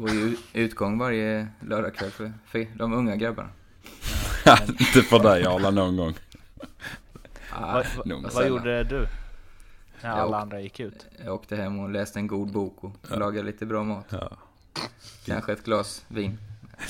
[0.00, 3.48] var ju utgång varje lördagkväll för, för de unga grabbarna.
[4.68, 6.14] Inte för dig Arla någon gång.
[7.52, 9.06] Ah, Vad- nog Vad gjorde du?
[10.02, 11.06] När alla åk- andra gick ut?
[11.24, 14.06] Jag åkte hem och läste en god bok och lagade lite bra mat.
[14.10, 14.36] Ja,
[15.26, 16.38] Kanske ett glas vin.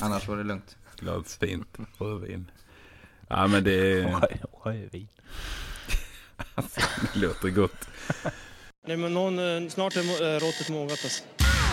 [0.01, 0.77] Annars var det lugnt.
[0.97, 2.51] glas fint rödvin.
[3.29, 4.03] Ja men det,
[4.65, 5.09] Rödvin.
[7.15, 7.89] det låter gott.
[8.87, 11.25] Nej, men någon, eh, snart är eh, råttet mogat alltså.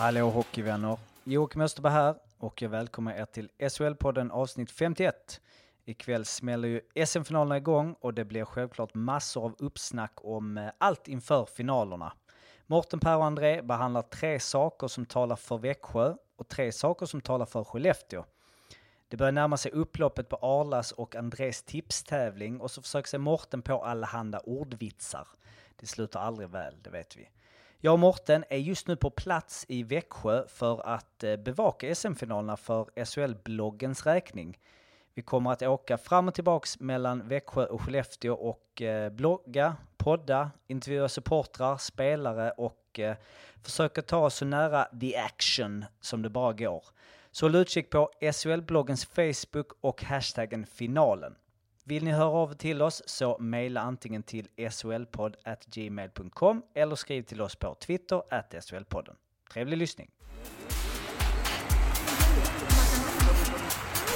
[0.00, 0.98] Hallå hockeyvänner!
[1.24, 5.40] Joakim Österberg här och jag välkomnar er till SHL-podden avsnitt 51.
[5.84, 11.08] Ikväll smäller ju SM-finalerna igång och det blir självklart massor av uppsnack om eh, allt
[11.08, 12.12] inför finalerna.
[12.66, 17.20] Morten, Per och André behandlar tre saker som talar för Växjö och tre saker som
[17.20, 18.24] talar för Skellefteå.
[19.08, 23.62] Det börjar närma sig upploppet på Arlas och Andrés tipstävling och så försöker sig Morten
[23.62, 25.28] på allehanda ordvitsar.
[25.76, 27.28] Det slutar aldrig väl, det vet vi.
[27.82, 32.56] Jag och Morten är just nu på plats i Växjö för att eh, bevaka SM-finalerna
[32.56, 34.58] för SHL-bloggens räkning.
[35.14, 40.50] Vi kommer att åka fram och tillbaks mellan Växjö och Skellefteå och eh, blogga, podda,
[40.66, 43.16] intervjua supportrar, spelare och eh,
[43.62, 46.84] försöka ta oss så nära the action som det bara går.
[47.30, 51.34] Så håll utkik på SHL-bloggens Facebook och hashtaggen finalen.
[51.84, 57.40] Vill ni höra av er till oss så mejla antingen till solpodd@gmail.com eller skriv till
[57.40, 59.16] oss på Twitter at solpodden.
[59.52, 60.10] Trevlig lyssning!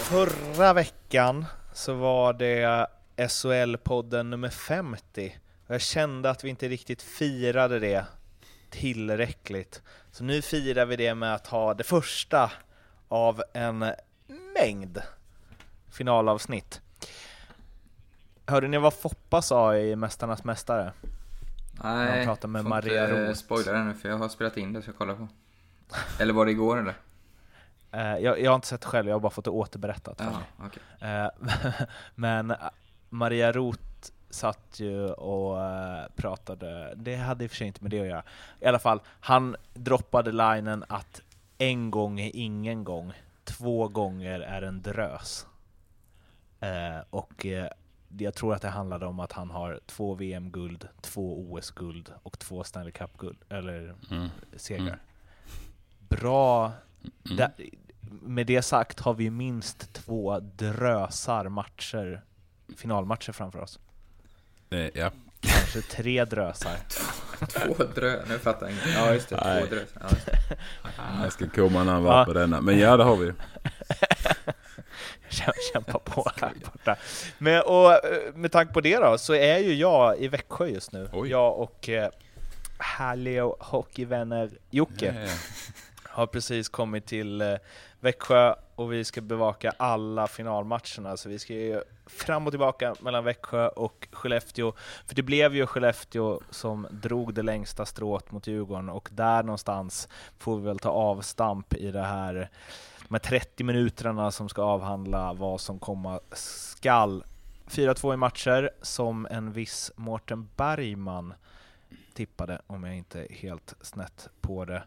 [0.05, 2.87] Förra veckan så var det
[3.17, 5.39] SHL-podden nummer 50.
[5.67, 8.07] Och jag kände att vi inte riktigt firade det
[8.71, 9.83] tillräckligt.
[10.11, 12.53] Så nu firar vi det med att ha det första
[13.09, 13.85] av en
[14.55, 15.03] mängd
[15.91, 16.81] finalavsnitt.
[18.47, 20.93] Hörde ni vad Foppa sa i Mästarnas Mästare?
[21.85, 23.39] Nej, Han pratar med Maria inte Roth.
[23.39, 25.29] spoila det nu för jag har spelat in det så jag kollar på.
[26.21, 26.95] Eller var det igår eller?
[27.93, 30.25] Eh, jag, jag har inte sett det själv, jag har bara fått det återberättat för
[30.25, 30.45] mig.
[30.59, 30.83] okej.
[31.11, 31.29] Eh,
[32.15, 32.57] Men eh,
[33.09, 33.83] Maria Roth
[34.31, 35.59] satt ju och
[36.17, 38.23] pratade, det hade i och för sig inte med det att göra.
[38.61, 41.21] I alla fall, han droppade linen att
[41.59, 43.13] en gång är ingen gång,
[43.45, 45.47] två gånger är en drös.
[46.61, 47.47] Eh, Och
[48.19, 52.65] jag tror att det handlade om att han har två VM-guld, två OS-guld och två
[52.65, 54.29] Stanley Cup-guld, eller Mm.
[54.57, 54.87] segrar.
[54.87, 54.99] Mm.
[56.09, 56.73] Bra.
[57.25, 57.37] Mm.
[57.37, 57.53] Där,
[58.23, 62.25] med det sagt har vi minst två drösar matcher,
[62.77, 63.79] finalmatcher framför oss.
[64.71, 65.11] Eh, ja.
[65.41, 66.77] Kanske tre drösar.
[67.49, 68.23] Två drö...
[68.29, 68.95] Nu fattar jag inget.
[68.95, 69.63] Ja just det, Nej.
[69.63, 69.85] två drö.
[70.01, 70.39] Ja, just det.
[71.23, 72.25] Jag ska komma när han var Ja.
[72.25, 72.61] på denna.
[72.61, 73.33] Men ja, det har vi.
[75.35, 76.97] Kä- Kämpa på här borta.
[77.39, 80.93] Men, och eh, med tanke på det då, så är ju jag i Växjö just
[80.93, 81.09] nu.
[81.13, 81.31] Oj.
[81.31, 82.09] Jag och eh,
[82.79, 85.31] härliga hockeyvänner Jocke Ja,
[86.03, 87.55] har precis kommit till eh,
[88.01, 91.17] Växjö och vi ska bevaka alla finalmatcherna.
[91.17, 94.73] Så vi ska ju fram och tillbaka mellan Växjö och Skellefteå.
[95.07, 100.09] För det blev ju Skellefteå som drog det längsta strået mot Djurgården och där någonstans
[100.39, 102.51] får vi väl ta avstamp i det här
[103.09, 107.25] de här 30 minuterna som ska avhandla vad som komma skall.
[107.67, 111.35] 4-2 i matcher som en viss Mårten Bergman
[112.15, 114.83] tippade, om jag inte är helt snett på det.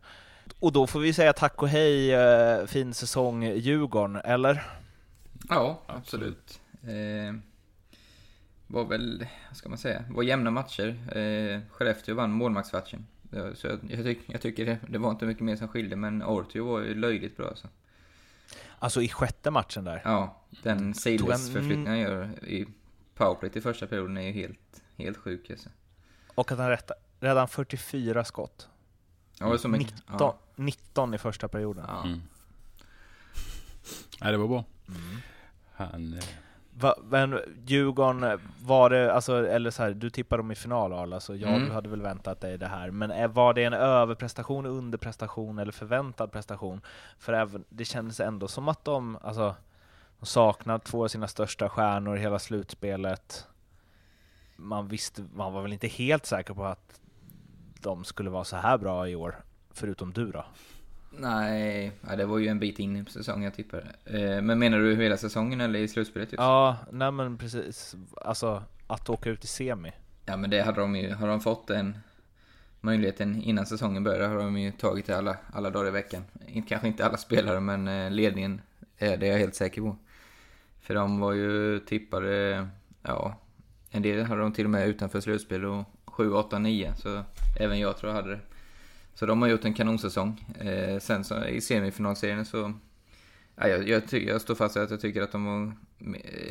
[0.60, 4.68] Och då får vi säga tack och hej, eh, fin säsong Djurgården, eller?
[5.50, 6.62] Ja, absolut.
[6.82, 7.36] Eh,
[8.68, 11.18] var väl, vad ska man säga, var jämna matcher.
[11.18, 13.08] Eh, Skellefteå vann målmaktsmatchen.
[13.56, 16.24] Så jag, jag, tyck, jag tycker det, det var inte mycket mer som skilde, men
[16.24, 17.68] Ortio var ju löjligt bra alltså.
[18.80, 20.02] Alltså i sjätte matchen där.
[20.06, 22.68] Ja, den sidledsförflyttningen han gör i
[23.16, 25.70] powerplay i första perioden är ju helt, helt sjuk alltså.
[26.36, 28.70] Och att han rätta, redan 44 skott.
[29.40, 29.70] Ja, mycket.
[29.70, 31.86] 19, Ja, 19 i första perioden.
[31.88, 32.04] ja.
[32.06, 32.22] Mm.
[34.22, 34.66] Nej, det var bra.
[35.74, 36.20] Han...
[36.78, 40.94] eh, Va, men Djurgården, var det, alltså, eller så här, du tippade dem i final
[40.94, 41.66] Arla, så ja, Mm.
[41.66, 42.92] du hade väl väntat dig det här.
[42.92, 46.82] Men är- var det en överprestation, underprestation eller förväntad prestation?
[47.20, 49.56] För även, det kändes ändå som att de, alltså,
[50.20, 53.48] de saknade två av sina största stjärnor i hela slutspelet.
[54.56, 57.02] Man visste, man var väl inte helt säker på att
[57.82, 59.36] de skulle vara så här bra i år,
[59.72, 60.46] förutom du då?
[61.10, 63.84] Nej, ja, det var ju en bit in på säsongen jag tippade.
[64.06, 66.32] Eh, men menar du hela säsongen eller i slutspelet?
[66.32, 66.40] Just?
[66.40, 67.96] Ja, nej men precis.
[68.22, 69.92] Alltså, att åka ut i semi.
[70.26, 71.14] Ja, men det hade de ju.
[71.14, 71.98] Har de fått den
[72.82, 76.24] möjligheten innan säsongen började har de ju tagit det alla, alla dagar i veckan.
[76.68, 78.62] Kanske inte alla spelare, men eh, ledningen
[78.98, 79.98] är det jag helt säker på.
[80.82, 82.68] För de var ju tippade,
[83.02, 83.36] ja,
[83.92, 86.94] en del hade de till och med utanför slutspel och 7, 8, 9.
[86.96, 87.24] Så
[87.60, 88.40] även jag tror jag hade det.
[89.20, 90.46] Så de har gjort en kanonsäsong.
[90.60, 92.74] Eh, sen så i semifinalserien så...
[93.56, 95.74] Ja, jag, jag, jag står fast vid att jag tycker att de var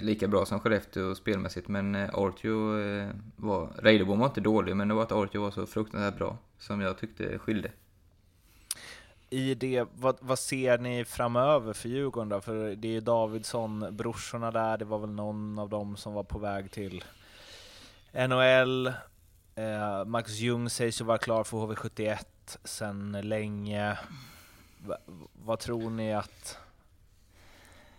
[0.00, 1.68] lika bra som Skellefteå spelmässigt.
[1.68, 3.70] Men eh, Ortio eh, var...
[3.78, 6.38] Reidebom var inte dålig, men det var att Ortio var så fruktansvärt bra.
[6.58, 7.70] Som jag tyckte skilde.
[9.30, 12.40] I det, vad, vad ser ni framöver för Djurgården då?
[12.40, 16.24] För det är ju Davidsson, brorsorna där, det var väl någon av dem som var
[16.24, 17.04] på väg till
[18.28, 18.86] NHL.
[19.54, 22.24] Eh, Max Ljung sägs ju vara klar för HV71
[22.64, 23.98] sedan länge.
[24.78, 24.96] Va,
[25.32, 26.58] vad tror ni att,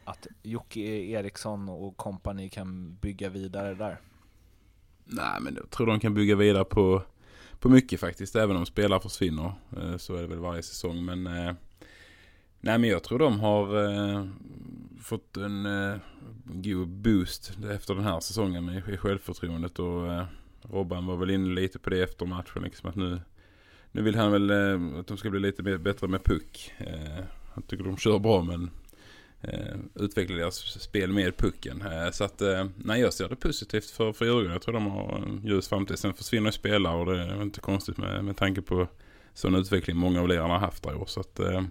[0.04, 4.00] att Jocke Eriksson och kompani kan bygga vidare där?
[5.06, 7.04] Nej, men jag tror de kan bygga vidare på,
[7.60, 8.36] på mycket faktiskt.
[8.36, 9.54] Även om spelare försvinner.
[9.78, 11.06] Eh, så är det väl varje säsong.
[11.06, 11.54] Men, eh,
[12.60, 14.28] nej, men jag tror de har eh,
[15.02, 15.68] fått en
[16.44, 19.80] god boost efter den här säsongen i självförtroendet.
[19.80, 20.26] Och
[20.62, 22.64] Robban var väl inne lite på det efter matchen.
[22.64, 23.22] Liksom att nu,
[23.98, 26.74] nu vill han väl eh, att de ska bli lite bättre med puck.
[26.78, 27.24] Eh,
[27.54, 28.70] han tycker de kör bra men
[29.42, 31.82] eh, utveckla deras spel med pucken.
[31.82, 34.52] Eh, så att, eh, nej jag ser det positivt för, för Djurgården.
[34.52, 36.00] Jag tror de har en ljus framtid.
[36.00, 38.88] Sen försvinner spelare och det är inte konstigt med, med tanke på
[39.34, 41.06] sån utveckling många av lirarna har haft där i år.
[41.06, 41.64] Så att, eh,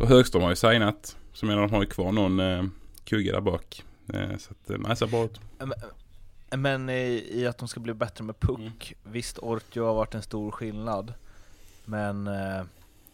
[0.00, 1.16] och Högström har ju signat.
[1.32, 2.64] Så menar de har ju kvar någon eh,
[3.04, 3.84] kugge där bak.
[4.14, 5.40] Eh, så att, eh, nej, ser bra ut.
[6.56, 9.12] Men i, i, att de ska bli bättre med puck, mm.
[9.12, 11.14] visst Ortio har varit en stor skillnad.
[11.84, 12.62] Men eh,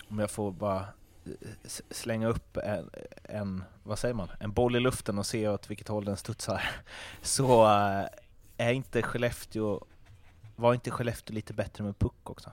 [0.08, 0.86] om jag får bara
[1.24, 1.48] eh,
[1.90, 2.90] slänga upp en,
[3.24, 6.62] en, vad säger man, en boll i luften och se åt vilket håll den studsar.
[7.22, 8.06] Så eh,
[8.56, 9.84] är inte Skellefteå,
[10.56, 12.50] var inte Skellefteå lite bättre med puck också?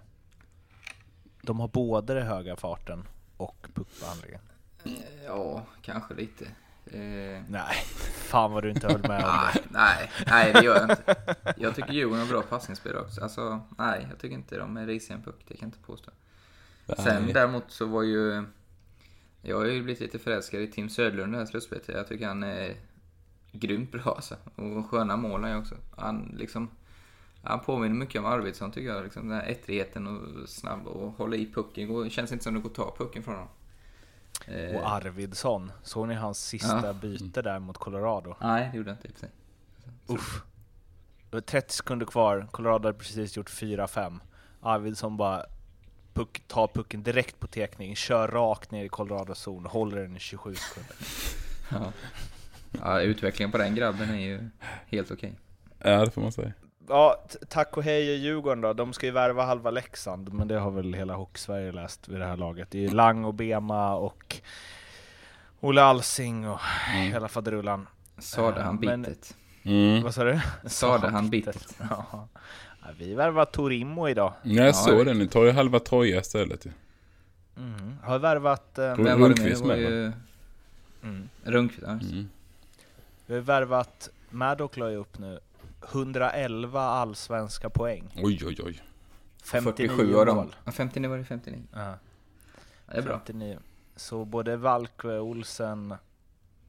[1.42, 4.42] De har både den höga farten och puckbehandlingen.
[4.84, 4.92] Eh,
[5.26, 6.46] ja, kanske lite.
[6.94, 7.44] Eh...
[7.50, 7.76] Nej,
[8.30, 9.62] fan vad du inte höll med om det.
[9.70, 11.16] nej, nej, det gör jag inte.
[11.58, 13.22] Jag tycker Djurgården har bra passningsspel också.
[13.22, 15.46] Alltså, nej, jag tycker inte de är risiga en puck.
[15.48, 16.12] Det kan jag inte påstå.
[16.86, 16.98] Nej.
[17.00, 18.44] Sen däremot så var ju...
[19.42, 21.88] Jag har ju blivit lite förälskad i Tim Söderlund det här slutspelet.
[21.88, 22.76] Jag tycker han är
[23.52, 24.36] grymt bra alltså.
[24.56, 25.76] Och sköna mål han också.
[25.96, 26.70] Han liksom...
[27.44, 29.04] Han påminner mycket om Arvidsson tycker jag.
[29.04, 32.04] Liksom den här ettrigheten och snabb och hålla i pucken.
[32.04, 33.50] Det känns inte som det går att ta pucken från honom.
[34.46, 36.94] Eh, och Arvidsson, såg ni hans sista ja.
[36.94, 38.36] byte där mot Colorado?
[38.42, 39.30] Nej, det gjorde jag inte i sig.
[40.08, 40.42] Uff.
[41.46, 44.20] 30 sekunder kvar, Colorado hade precis gjort 4-5.
[44.62, 45.46] Arvidsson bara
[46.14, 50.16] puck, tar pucken direkt på tekning, kör rakt ner i Colorados zon och håller den
[50.16, 50.96] i 27 sekunder.
[51.72, 51.92] ja.
[52.82, 54.50] ja, utvecklingen på den grabben är ju
[54.88, 55.36] helt okej.
[55.80, 55.92] Okay.
[55.92, 56.54] Ja, det får man säga
[56.88, 58.74] ja, tack och hej Djurgården då.
[58.74, 62.26] De ska ju värva halva Leksand, men det har väl hela Hockeysverige läst vid det
[62.26, 62.72] här laget.
[62.72, 64.42] Det är Lang och Bema och
[65.60, 66.60] Olle Alsing och
[66.94, 67.12] mm.
[67.12, 67.88] hela faderullan.
[68.18, 69.36] Sade han bitet?
[69.64, 70.04] Mm.
[70.04, 70.40] Vad sa du?
[70.66, 71.76] Sade han bitet?
[71.90, 72.28] Ja.
[72.98, 74.34] Vi värvar Torimo idag.
[74.44, 75.14] Ja, jag såg det.
[75.14, 76.72] Ni tar ju halva Troja istället ju.
[77.58, 77.98] Mm.
[78.04, 78.78] Har värvat...
[78.78, 79.52] Eh, Vem var det med?
[79.52, 80.12] Det var ju...
[81.04, 81.30] Mm.
[81.44, 81.92] Rundqvist, ja.
[81.92, 82.30] Mm.
[83.26, 85.40] Vi har värvat, Maddock la ju upp nu,
[85.82, 88.14] 111 allsvenska poäng.
[88.16, 88.84] Oj, oj, oj.
[89.44, 90.52] 57 av dem.
[90.66, 91.64] Ja, 59 var det 59.
[91.74, 91.94] Ja.
[92.86, 93.14] Det är bra.
[93.14, 93.60] 59.
[93.96, 95.92] Så både Valkve, Olsen,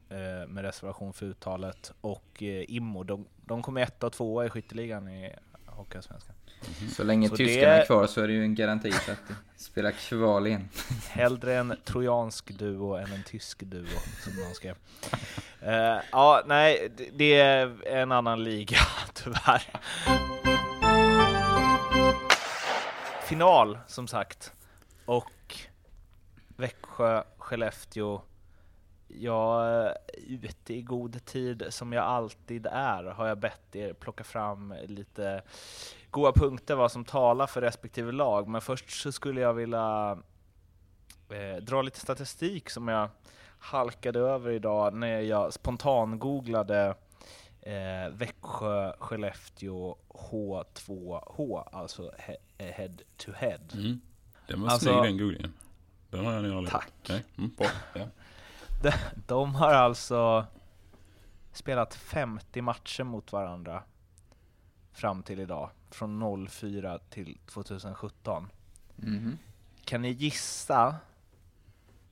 [0.09, 4.49] eh, med reservation för uttalet, och eh, Immo, de, de kommer etta och tvåa i
[4.49, 5.35] skytteligan i
[5.65, 6.35] Hockeyallsvenskan.
[6.79, 6.91] Mm.
[6.91, 7.81] Så länge så tyskarna det...
[7.81, 9.19] är kvar så är det ju en garanti för att
[9.55, 10.69] spela kval igen.
[11.09, 14.75] Hellre en trojansk duo än en tysk duo, som någon skrev.
[15.63, 18.77] Uh, ja, nej, det är en annan liga,
[19.13, 19.63] tyvärr.
[23.23, 24.53] Final, som sagt.
[25.05, 25.55] Och
[26.47, 28.21] Växjö, Skellefteå.
[29.07, 33.93] Jag är eh, ute i god tid, som jag alltid är, har jag bett er
[33.93, 35.41] plocka fram lite
[36.11, 38.47] goda punkter vad som talar för respektive lag.
[38.47, 40.17] Men först så skulle jag vilja
[41.29, 43.09] eh, dra lite statistik som jag
[43.59, 46.95] halkade över idag när jag spontan-googlade
[47.61, 53.61] eh, Växjö, Skellefteå H2H, alltså he head to head.
[53.73, 54.01] Mm.
[54.47, 55.53] Den var alltså, snygg den googlingen.
[56.09, 56.93] Den har jag nog aldrig Tack.
[57.09, 57.67] Nej, mm, bra.
[57.93, 58.07] Ja.
[58.81, 58.91] de,
[59.27, 60.45] de har alltså
[61.51, 63.83] spelat 50 matcher mot varandra
[64.93, 65.69] fram till idag.
[65.91, 68.49] från 04 till 2017.
[68.95, 69.37] Mhm.
[69.85, 70.95] Kan ni gissa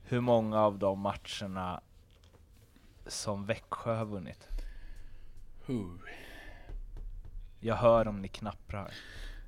[0.09, 1.81] hur många av de matcherna
[3.07, 4.47] som Växjö har vunnit?
[7.59, 8.91] Jag hör om ni knapprar.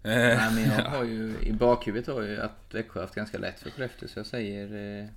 [0.04, 3.16] Eh, Nej, men jag har ju, i bakhuvudet har jag ju att Växjö har haft
[3.16, 5.00] ganska lätt för Skellefteå, så jag säger...
[5.02, 5.10] Eh,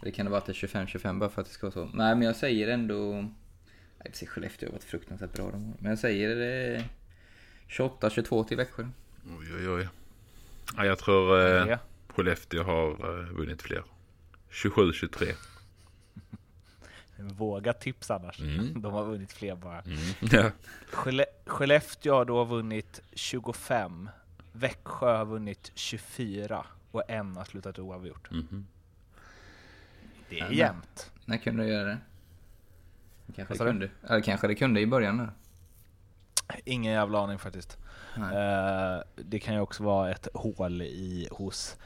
[0.00, 1.84] det kan det vara att det är 25-25 bara för att det ska vara så.
[1.84, 3.12] Nej, men jag säger ändå...
[3.12, 5.74] Nej, precis, Skellefteå har varit fruktansvärt bra de.
[5.78, 6.82] Men jag säger eh,
[7.68, 8.88] 28-22 till Växjö.
[9.38, 9.88] Oj, oj, oj.
[10.76, 11.78] Ja, jag tror eh.
[12.08, 13.82] Skellefteå har eh, vunnit fler.
[14.52, 15.34] 27-23.
[17.16, 18.40] Våga tips annars.
[18.40, 18.82] Mm.
[18.82, 19.80] De har vunnit fler bara.
[19.80, 19.98] Mm.
[20.20, 20.50] Ja.
[20.92, 24.08] Skelle- Skellefteå har då vunnit 25,
[24.52, 28.30] Växjö har vunnit 24 och en har slutat oavgjort.
[28.30, 28.66] Mhm.
[30.28, 31.10] Det är Ja, jämnt.
[31.24, 31.98] När kunde du göra det?
[33.36, 33.90] Kanske det kunde.
[34.08, 35.30] Eller kanske det kunde i början där.
[36.64, 37.78] Ingen jävla aning faktiskt.
[38.16, 41.76] Eh, det kan ju också vara ett hål i hos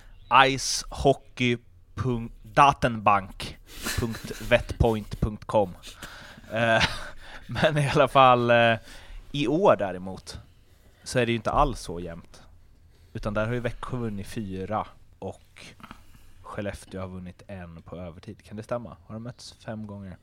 [0.49, 1.76] icehockey.datenbank.vetpoint.com
[6.53, 6.83] Eh,
[7.47, 8.75] Men i alla fall, eh,
[9.33, 10.39] i år däremot
[11.05, 12.43] så är det ju inte alls så jämnt.
[13.13, 14.87] Utan där har ju Växjö vunnit fyra
[15.19, 15.67] och
[16.43, 18.43] Skellefteå har vunnit en på övertid.
[18.45, 18.97] Kan det stämma?
[19.07, 20.17] Har de mötts fem gånger?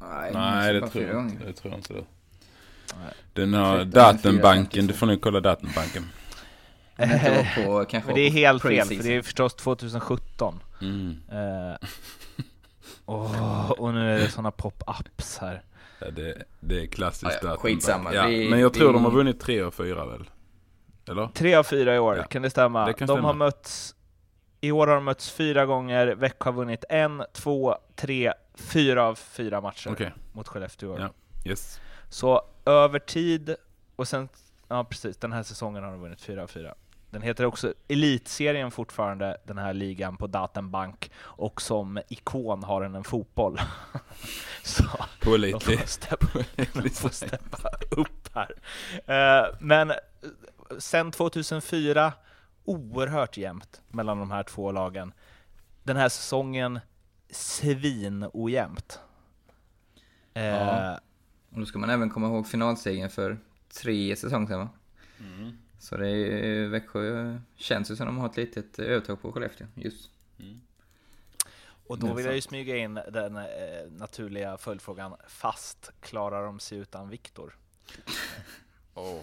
[0.00, 1.94] Nej, Nej, det tror, jag inte, det tror jag inte.
[1.94, 2.04] Det.
[2.96, 3.14] Nej.
[3.32, 6.04] Den fyra datenbanken, du får nog kolla datenbanken.
[7.02, 10.60] Inte på, kanske Men det är helt fel, för det är förstås 2017.
[10.80, 11.16] Mm.
[11.32, 11.76] Eh,
[13.06, 15.62] åh, och nu är det såna pop-ups här.
[16.00, 18.14] Ja, det, det är klassiskt Ja, ja, skitsamma.
[18.14, 20.30] Ja, Vi- men jag tror vi- de har vunnit tre och fyra väl?
[21.08, 21.26] Eller?
[21.26, 22.86] Tre av fyra i år, Ja, kan det stämma?
[22.86, 23.28] det kan de stämma.
[23.28, 23.94] har mötts,
[24.60, 29.14] I år har de mötts fyra gånger, Växjö har vunnit en, två, tre, fyra av
[29.14, 30.98] fyra matcher Okej, mot Skellefteå.
[30.98, 31.10] Ja.
[31.44, 31.80] yes.
[32.08, 33.54] Så över tid,
[33.96, 34.28] och sen,
[34.68, 36.74] ja precis, den här säsongen har de vunnit fyra av fyra.
[37.10, 42.94] Den heter också Elitserien fortfarande, den här ligan på Datenbank, och som ikon har den
[42.94, 43.60] en fotboll.
[44.62, 45.78] Så de Pålitlig.
[45.78, 46.26] får steppa,
[46.82, 48.54] de får steppa upp här.
[49.06, 49.96] Eh, men eh,
[50.78, 52.12] sen 2004,
[52.64, 55.12] oerhört jämnt mellan de här två lagen.
[55.82, 56.80] Den här säsongen,
[57.30, 59.00] svin-ojämnt.
[60.34, 61.00] Eh, Ja.
[61.52, 63.38] Och då ska man även komma ihåg finalsegern för
[63.82, 64.68] tre säsonger sedan va?
[65.78, 70.10] Så det är Växjö känns ju som de har ett litet övertag på Skellefteå just.
[71.86, 73.44] Och då vill jag ju smyga in den eh,
[73.90, 77.56] naturliga följdfrågan, fast klarar de sig utan Viktor?
[78.94, 79.20] Oh.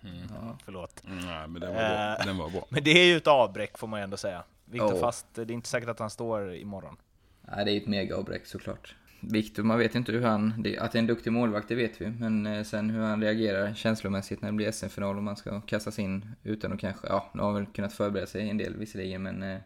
[0.00, 0.58] Ja.
[0.64, 1.02] Förlåt.
[1.04, 2.16] Nej, men den var bra.
[2.18, 2.26] Eh.
[2.26, 2.66] Den var bra.
[2.70, 4.44] Men det är ju ett avbräck får man ju ändå säga.
[4.64, 5.00] Viktor Ja.
[5.00, 6.96] Fast, det är inte säkert att han står imorgon.
[7.40, 8.94] Nej, det är ju ett mega avbräck såklart.
[9.32, 10.62] Viktor, man vet inte hur han...
[10.62, 12.10] Det, att det är en duktig målvakt, det vet vi.
[12.10, 15.98] Men eh, sen hur han reagerar känslomässigt när det blir SM-final och man ska kastas
[15.98, 17.06] in utan att kanske...
[17.06, 19.42] Ja, nu har han väl kunnat förbereda sig en del visserligen, men...
[19.42, 19.58] Eh,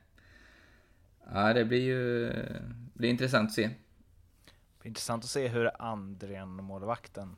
[1.34, 2.26] ja, det blir ju...
[2.92, 3.62] Det blir intressant att se.
[4.82, 7.36] Det är intressant att se hur Andrén, målvakten.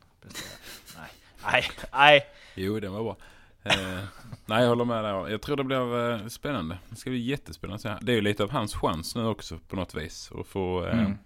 [0.97, 1.11] Nej,
[1.45, 2.27] nej, nej.
[2.55, 3.17] Jo, den var bra.
[3.63, 4.05] Eh,
[4.47, 5.29] nej, jag håller med där.
[5.29, 6.79] Jag tror det blir eh, spännande.
[6.89, 8.07] Det ska bli jättespännande att se.
[8.07, 10.33] Det är ju lite av hans chans nu också på något vis.
[10.41, 11.19] Att få eh, Mm.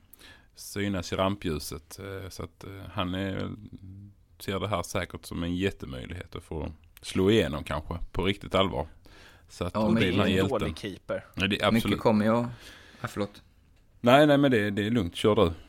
[0.54, 1.98] Synas i rampljuset.
[1.98, 3.50] Eh, så att eh, han är,
[4.38, 8.86] ser det här säkert som en jättemöjlighet att få slå igenom kanske på riktigt allvar.
[9.48, 10.48] Så att Ja, men Det är en hjälten.
[10.58, 11.24] dålig keeper.
[11.34, 12.00] Nej, det är Mycket absolut.
[12.00, 12.46] kommer jag...
[13.00, 13.42] Ja, förlåt.
[14.00, 15.16] Nej, nej, men det, det är lugnt.
[15.16, 15.52] Kör du.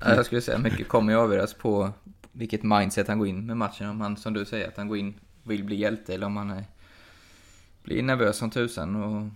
[0.00, 1.90] Ja, jag skulle säga mycket kommer ju avgöras på
[2.32, 3.88] vilket mindset han går in med matchen.
[3.88, 6.50] Om han, som du säger, att han går in vill bli hjälte eller om han
[6.50, 6.64] är,
[7.82, 9.28] blir nervös som tusan och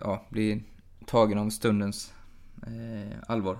[0.00, 0.62] ja, blir
[1.06, 2.12] tagen av stundens
[3.26, 3.58] allvar.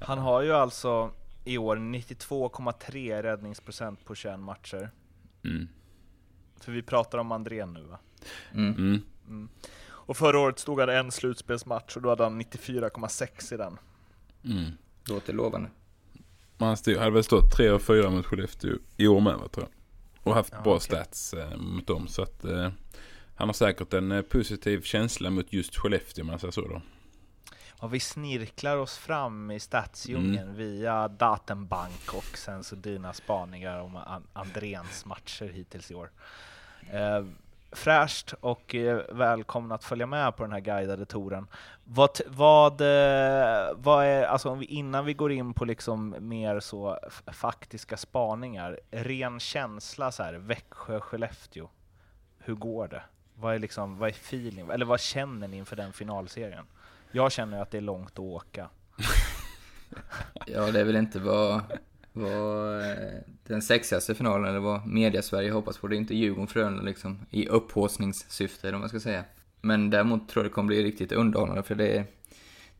[0.00, 1.10] Han har ju alltså
[1.44, 4.90] i år 92,3 räddningsprocent på 21 matcher.
[5.44, 5.68] Mm.
[6.60, 7.98] För vi pratar om Andrén nu va?
[8.54, 9.02] Mm.
[9.28, 9.48] Mm.
[9.84, 13.78] Och förra året stod han en slutspelsmatch och då hade han 94,6 i den.
[14.44, 14.70] Mm.
[15.08, 15.70] Låter lovande.
[16.58, 19.72] Han hade väl stått 3 och 4 mot Skellefteå i år med, va, tror jag.
[20.22, 20.80] Och haft Ja, bra okej.
[20.80, 22.08] stats eh, mot dem.
[22.08, 22.70] Så att eh,
[23.34, 26.82] han har säkert en eh, positiv känsla mot just Skellefteå, om man säger så då.
[27.82, 33.96] Ja, vi snirklar oss fram i statsdjungeln via Datenbank och sen så dina spaningar om
[33.96, 36.10] An- Andréns matcher hittills i år.
[36.92, 37.24] Eh,
[37.72, 41.46] fräscht och eh, välkomna att följa med på den här guidade touren.
[41.84, 46.60] Vad, vad, eh, vad är, alltså om vi, innan vi går in på liksom mer
[46.60, 46.98] så
[47.32, 51.68] faktiska spaningar, ren känsla så här, Växjö-Skellefteå,
[52.38, 53.02] hur går det?
[53.34, 56.64] Vad är liksom, vad är feeling, eller vad känner ni inför den finalserien?
[57.12, 58.68] Jag känner att det är långt att åka.
[60.46, 61.62] Ja, det är väl inte vad
[62.12, 65.88] vad eh, den sexigaste finalen, eller vad media-Sverige hoppas på.
[65.88, 69.24] Det är inte Djurgården-Frölunda liksom, i upphaussningssyfte, om man ska säga.
[69.60, 72.04] Men däremot tror jag det kommer bli riktigt underhållande, för det är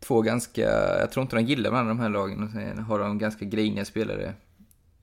[0.01, 0.63] två ganska,
[0.99, 3.85] jag tror inte de gillar varandra de här lagen, och sen har de ganska griniga
[3.85, 4.35] spelare.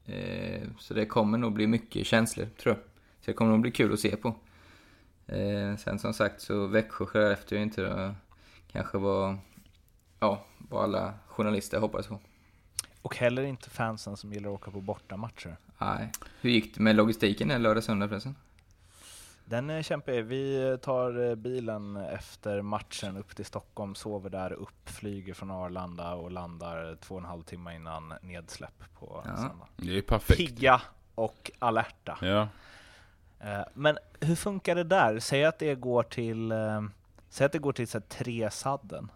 [0.06, 2.84] Eh, så det kommer nog bli mycket känslor, tror jag.
[3.22, 4.36] Så det kommer nog bli kul att se på.
[5.28, 8.16] Eh, sen som sagt så Växjö Skellefteå är inte
[8.72, 9.38] kanske vad,
[10.20, 12.20] ja, vad alla journalister hoppas på.
[13.02, 15.58] Och heller inte fansen som gillar att åka på bortamatcher.
[15.78, 16.12] Nej.
[16.42, 18.36] Hur gick det med logistiken den lördag söndag förresten?
[19.46, 20.26] Den är kämpig.
[20.26, 26.14] Vi tar eh, bilen efter matchen upp till Stockholm, sover där upp, flyger från Arlanda
[26.14, 29.36] och landar två och en halv timme innan nedsläpp på Ja.
[29.38, 29.68] söndag.
[29.78, 30.38] Det är perfekt.
[30.38, 30.82] Pigga
[31.16, 32.18] och alerta.
[32.22, 32.48] Ja.
[33.40, 35.20] Eh, Men hur funkar det där?
[35.20, 36.82] Säg att det går till, eh,
[37.30, 39.12] säg att det går till så tre sadden.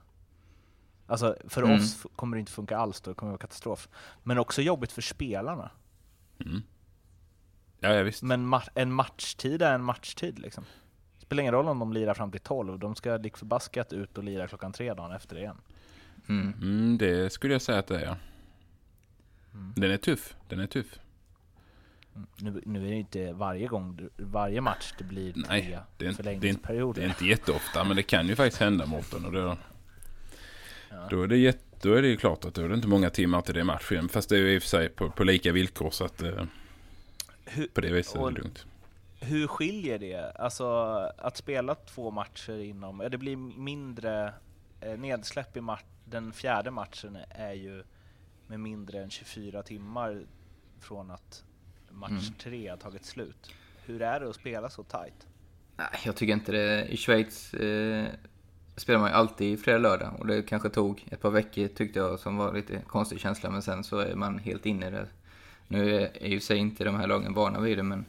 [1.08, 1.76] Alltså för Mm.
[1.76, 3.90] oss kommer det inte funka alls då, det kommer vara katastrof.
[4.24, 5.72] Men också jobbigt för spelarna.
[6.46, 6.62] Mm.
[7.80, 8.24] Ja, ja, visst.
[8.24, 10.66] Men ma- en matchtid är en matchtid liksom.
[11.18, 14.24] Spelar ingen roll om de lirar fram till 12, de ska lik förbaskat ut och
[14.24, 15.58] lira klockan tre dagen efter det igen.
[16.30, 16.54] Mm.
[16.62, 18.06] Mm, det skulle jag säga att det är.
[18.06, 18.16] ja.
[19.54, 19.74] Mm.
[19.76, 20.36] Den är tuff.
[20.48, 21.00] Den är tuff.
[22.38, 25.80] Nu, nu är det inte varje gång, varje match det blir tre Nej, det är,
[25.80, 27.02] inte, det, är inte, förlängningsperioder.
[27.02, 29.26] det är inte jätteofta, men det kan ju faktiskt hända Mårten.
[29.26, 29.58] Och då,
[30.90, 31.08] Ja.
[31.10, 33.42] då, är det då är det ju klart att då är det inte många timmar
[33.42, 34.10] till det är match igen.
[34.10, 36.44] Fast det är ju i och för sig på, på lika villkor så att eh,
[37.46, 38.66] Hur, på det viset är och- det lugnt.
[39.20, 40.32] hur skiljer det?
[40.36, 40.66] Alltså
[41.18, 44.34] att spela två matcher inom, det blir mindre
[44.82, 47.84] eh, nedsläpp i match, den fjärde matchen är ju
[48.48, 50.22] med mindre än 24 timmar
[50.80, 51.44] från att
[51.94, 52.34] match Mm.
[52.40, 53.54] tre har tagit slut.
[53.86, 55.28] Hur är det att spela så tight?
[55.78, 56.86] Nej, jag tycker inte det.
[56.86, 58.06] I Schweiz eh,
[58.76, 60.14] spelar man ju alltid fredag, lördag.
[60.20, 63.50] Och det kanske tog ett par veckor tyckte jag som var lite konstig känsla.
[63.50, 65.08] Men sen så är man helt inne i det.
[65.68, 68.06] Nu är ju sig inte de här lagen vana vid det, men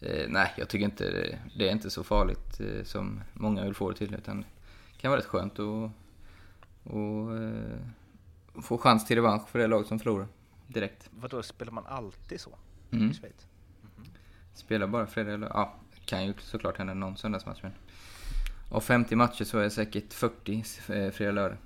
[0.00, 3.74] eh, nej, jag tycker inte det, det är inte så farligt eh, som många vill
[3.74, 4.14] få det till.
[4.14, 5.90] Utan det kan vara rätt skönt att
[6.84, 10.26] och, eh, få chans till revansch för det lag som förlorar
[10.66, 11.10] direkt.
[11.10, 12.50] Vadå, spelar man alltid så
[12.90, 13.10] Mm.
[13.10, 13.46] i Schweiz?
[14.54, 17.72] Spelar bara fredag eller Ja, kan ju såklart hända någon söndagsmatch men...
[18.68, 21.58] Av 50 matcher så är säkert 40 eh, fredag lördag.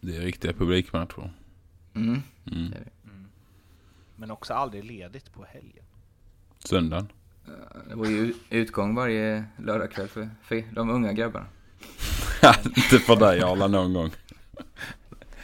[0.00, 1.30] Det är riktiga publikmatcher.
[1.94, 2.22] Mm.
[2.46, 2.70] Mm.
[2.70, 2.90] det är det.
[4.16, 5.84] Men också aldrig ledigt på helgen.
[6.58, 7.08] Söndagen.
[7.88, 11.46] Det var ju utgång varje lördagkväll för, för de unga grabbarna.
[12.64, 14.10] inte för dig Arla någon gång.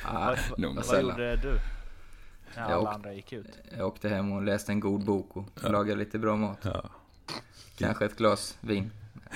[0.04, 1.58] Ah, vad, gjorde du?
[2.56, 3.58] När Jag alla åkte- andra gick ut?
[3.78, 6.58] jag åkte hem och läste en god bok och lagade lite bra mat.
[6.62, 6.84] Ja.
[7.78, 8.90] Kanske ett glas vin.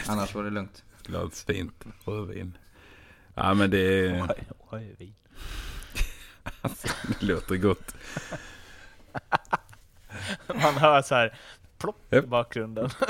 [0.07, 0.85] Annars var det lugnt.
[1.03, 2.59] Glas fint rödvin.
[3.35, 4.23] Ja men det,
[4.71, 5.13] oj, vi.
[7.21, 7.95] det låter gott.
[10.47, 11.39] Man hör så här
[11.79, 12.25] plopp Japp.
[12.25, 12.91] i bakgrunden.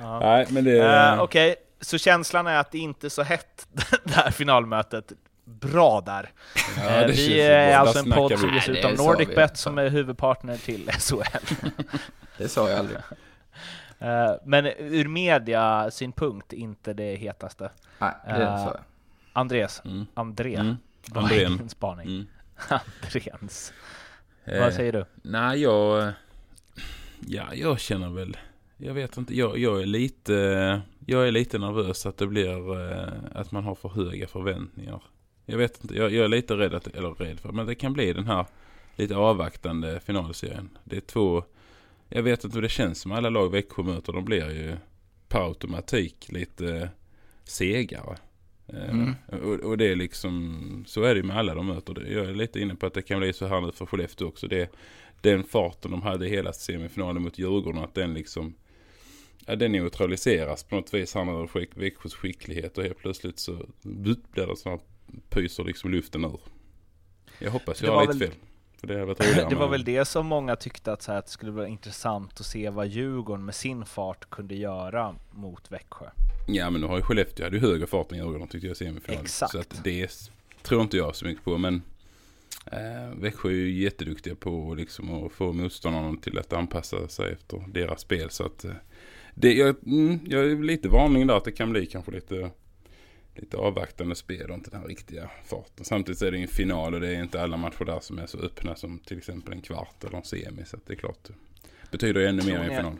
[0.00, 0.18] ja.
[0.20, 0.78] Nej men det...
[0.96, 3.68] Eh, Okej, så känslan är att det inte är så hett
[4.04, 5.12] det här finalmötet.
[5.44, 6.30] Bra där!
[6.76, 9.28] ja, Eh, det vi är alltså en podd som ges ut av det sa Nordic
[9.28, 9.34] vi.
[9.34, 11.54] Bet som är huvudpartner till SHL.
[12.38, 12.98] Det sa jag aldrig.
[13.98, 17.70] Eh, Men ur media-synpunkt inte det hetaste.
[17.98, 18.80] Nej, det Eh, sa jag.
[19.32, 20.06] Andres, Mm.
[20.14, 20.76] André, Mm.
[21.08, 21.68] vad Andrén.
[21.68, 22.06] spaning?
[22.06, 22.26] Mm.
[23.02, 23.72] Andréns.
[24.44, 25.04] Eh, Vad säger du?
[25.22, 26.12] Nej, jag...
[27.26, 28.36] Ja, jag känner väl...
[28.76, 29.36] Jag vet inte.
[29.38, 30.32] Jag, jag är lite...
[31.06, 32.76] Jag är lite nervös att det blir...
[33.38, 35.02] Att man har för höga förväntningar.
[35.46, 35.96] Jag vet inte.
[35.96, 36.86] Jag, jag är lite rädd att...
[36.86, 37.52] Eller rädd för...
[37.52, 38.46] Men det kan bli den här
[38.96, 40.78] lite avvaktande finalserien.
[40.84, 41.44] Det är två...
[42.08, 44.12] Jag vet inte hur det känns som alla lag Växjö möter.
[44.12, 44.76] De blir ju
[45.28, 46.90] per automatik lite
[47.44, 48.16] segare.
[48.66, 49.14] Eh, Mm.
[49.26, 52.06] Och, och det är liksom, så är det ju med alla de möter.
[52.12, 54.48] Jag är lite inne på att det kan bli så här nu för Skellefteå också.
[54.48, 54.70] Det,
[55.20, 58.54] den farten de hade hela semifinalen mot Djurgården, att den liksom,
[59.46, 61.14] ja, den neutraliseras på något vis.
[61.14, 64.80] Han har skick, Växjös skicklighet och helt plötsligt så blir det så här,
[65.28, 66.40] pyser liksom luften ur.
[67.38, 68.38] Jag hoppas jag har lite väl- fel.
[68.86, 69.14] Det
[69.50, 72.40] Det var väl det som många tyckte att, så här, att det skulle vara intressant
[72.40, 76.06] att se vad Djurgården med sin fart kunde göra mot Växjö.
[76.48, 78.76] Ja men nu har ju Skellefteå hade ju högre fart än Djurgården tyckte jag i
[78.76, 79.24] semifinalen.
[79.24, 79.52] Exakt.
[79.52, 80.30] Så att det
[80.62, 81.58] tror inte jag så mycket på.
[81.58, 81.82] Men
[82.66, 87.32] eh, Växjö är ju jätteduktiga på att liksom, att få motståndarna till att anpassa sig
[87.32, 88.30] efter deras spel.
[88.30, 88.72] Så att eh,
[89.34, 92.50] det, jag, mm, jag är lite varning där att det kan bli kanske lite,
[93.34, 95.84] lite avvaktande spel och inte den riktiga farten.
[95.84, 98.38] Samtidigt är det en final och det är inte alla matcher där som är så
[98.38, 100.64] öppna som till exempel en kvart eller en semi.
[100.66, 101.34] Så att det är klart det
[101.90, 102.96] betyder ju ännu Tror mer i ni- en final.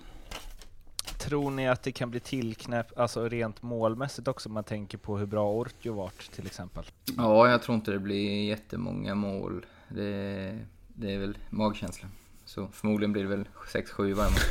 [1.18, 5.18] Tror ni att det kan bli tillknäppt, alltså rent målmässigt också, om man tänker på
[5.18, 6.84] hur bra Ortio varit till exempel?
[7.16, 9.66] Ja, jag tror inte det blir jättemånga mål.
[9.88, 12.10] Det, det är väl magkänslan.
[12.54, 14.44] Så förmodligen blir det väl 6-7 i varje match.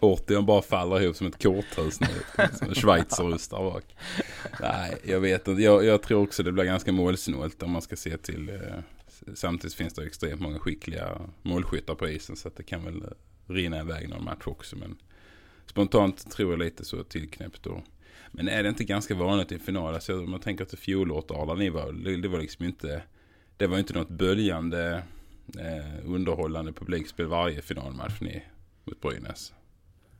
[0.00, 2.06] Ortion bara faller ihop som ett korthus nu.
[2.52, 3.84] Som en schweizerost där bak.
[4.60, 5.62] Nej, jag vet inte.
[5.62, 8.48] Jag, jag tror också det blir ganska målsnålt om man ska se till.
[8.48, 12.36] Eh, samtidigt finns det extremt många skickliga målskyttar på isen.
[12.36, 14.76] Så att det kan väl eh, rinna iväg någon match också.
[14.76, 14.96] Men
[15.66, 17.82] spontant tror jag lite så tillknäppt då.
[18.32, 19.94] Men är det inte ganska vanligt i final?
[19.94, 23.02] Alltså om man tänker till fjolåret ni var, det var liksom inte,
[23.56, 25.02] det var inte något böljande
[25.58, 28.42] eh, underhållande publikspel varje finalmatch ni
[28.84, 29.52] mot Brynäs.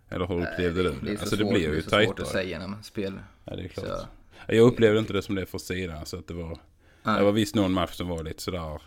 [0.09, 0.97] Eller hur upplevde du det?
[1.03, 2.07] Det så alltså svårt, det blir ju det är så tajtare.
[2.17, 3.25] svårt att säga när man spelar.
[3.45, 3.87] Ja, det är klart.
[3.87, 4.07] Så,
[4.49, 6.07] Jag upplevde inte det som det för sidan.
[6.07, 6.59] Så att det var,
[7.03, 7.19] nej.
[7.19, 8.83] det var visst någon match som var lite sådär.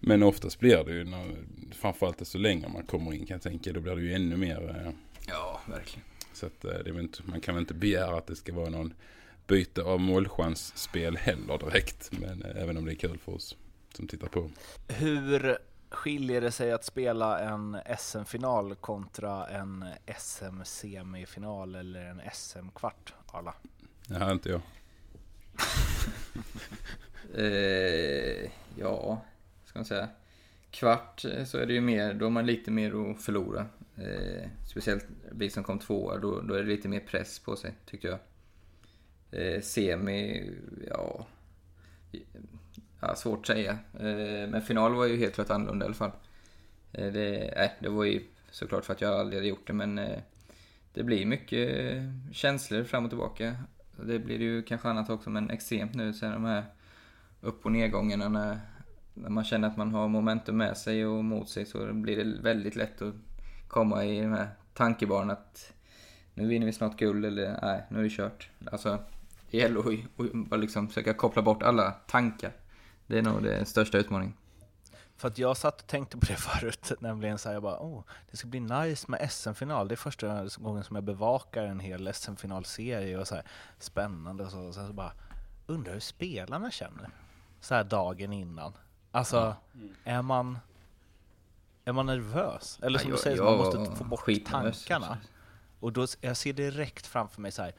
[0.00, 1.36] Men oftast blir det ju, när,
[1.72, 4.82] framförallt desto längre man kommer in kan jag tänka, då blir det ju ännu mer.
[4.86, 4.92] Eh,
[5.28, 6.04] Ja, verkligen.
[6.32, 8.70] så att eh, det är inte, man kan väl inte begära att det ska vara
[8.70, 8.94] någon
[9.46, 12.10] byte av målchansspel heller direkt.
[12.20, 13.56] Men eh, även om det är kul för oss
[13.96, 14.50] som tittar på.
[14.88, 15.58] Hur
[15.90, 19.84] skiljer det sig att spela en SM-final kontra en
[20.18, 23.54] SM-semifinal eller en SM-kvart, Arla?
[24.06, 24.60] Det här är inte jag.
[27.34, 29.22] Eh, ja,
[29.64, 30.08] ska man säga.
[30.70, 33.66] Kvart eh, så är det ju mer, då har man lite mer att förlora.
[33.96, 37.74] Eh, speciellt vi som kom tvåa, då, då är det lite mer press på sig,
[37.86, 38.18] tyckte jag.
[39.40, 40.50] Eh, semi,
[40.88, 41.26] ja
[43.02, 43.78] ja svårt att säga.
[44.00, 46.10] Eh, men final var ju helt klart annorlunda i alla fall.
[46.92, 49.98] Eh, det, nej, det var ju såklart för att jag aldrig hade gjort det, men
[49.98, 50.18] eh,
[50.94, 51.68] det blir mycket
[52.32, 53.56] känslor fram och tillbaka.
[53.96, 56.64] Det blir ju kanske annat också, men extremt nu så är de här
[57.40, 58.60] upp och nedgångarna när,
[59.14, 62.42] när man känner att man har momentum med sig och mot sig så blir det
[62.42, 63.14] väldigt lätt att
[63.68, 65.72] komma i de här tankebanan att
[66.34, 68.48] nu vinner vi snart guld eller nej, nu är det kört.
[68.72, 68.98] Alltså,
[69.50, 72.52] det gäller att att liksom försöka koppla bort alla tankar.
[73.06, 74.34] Det är nog den största utmaningen.
[75.16, 78.02] För att jag satt och tänkte på det förut, nämligen så här, jag bara, oh,
[78.30, 79.88] det ska bli nice med SM-final.
[79.88, 83.44] Det är första gången som jag bevakar en hel SM-finalserie och så här,
[83.78, 84.60] spännande och så.
[84.60, 85.12] Och sen så bara,
[85.66, 87.10] undrar hur spelarna känner
[87.60, 88.72] så här dagen innan.
[89.10, 89.56] Alltså,
[90.04, 90.58] är man
[91.84, 92.78] är man nervös?
[92.82, 94.84] Eller som Ja, du säger, jag- man måste få bort skitnervös.
[94.84, 95.18] tankarna.
[95.80, 97.72] Och då, jag ser direkt framför mig så här,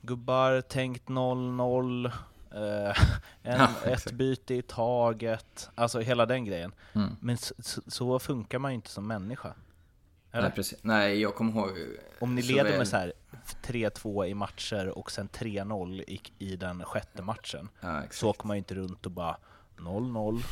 [0.00, 2.12] gubbar, tänkt 0-0, eh,
[3.42, 6.72] en, Ja, ett byte i taget, alltså hela den grejen.
[6.92, 7.16] Mm.
[7.20, 7.54] Men så,
[7.86, 9.54] så, funkar man ju inte som människa.
[10.32, 10.42] Eller?
[10.42, 10.78] Nej, precis.
[10.82, 11.70] Nej, jag kommer ihåg...
[12.18, 13.12] Om ni leder väl- med så här
[13.62, 18.56] 3-2 i matcher och sen 3-0 i, i den sjätte matchen, Ja, så åker man
[18.56, 19.36] ju inte runt och bara
[19.76, 20.42] 0-0.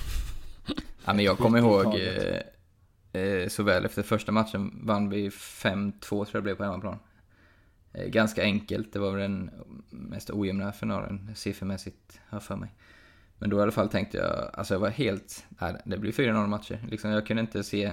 [1.04, 6.00] Ja, men jag kommer ihåg eh, eh, så väl efter första matchen vann vi 5-2
[6.00, 6.98] tror jag det blev på hemmaplan.
[7.96, 9.50] Eh, ganska enkelt, det var väl den
[9.90, 12.74] mest ojämna finalen siffermässigt, har jag för mig.
[13.38, 16.46] Men då i alla fall tänkte jag, alltså jag var helt, nej, det blir 4-0
[16.46, 16.86] matcher.
[16.90, 17.92] Liksom, jag kunde inte se,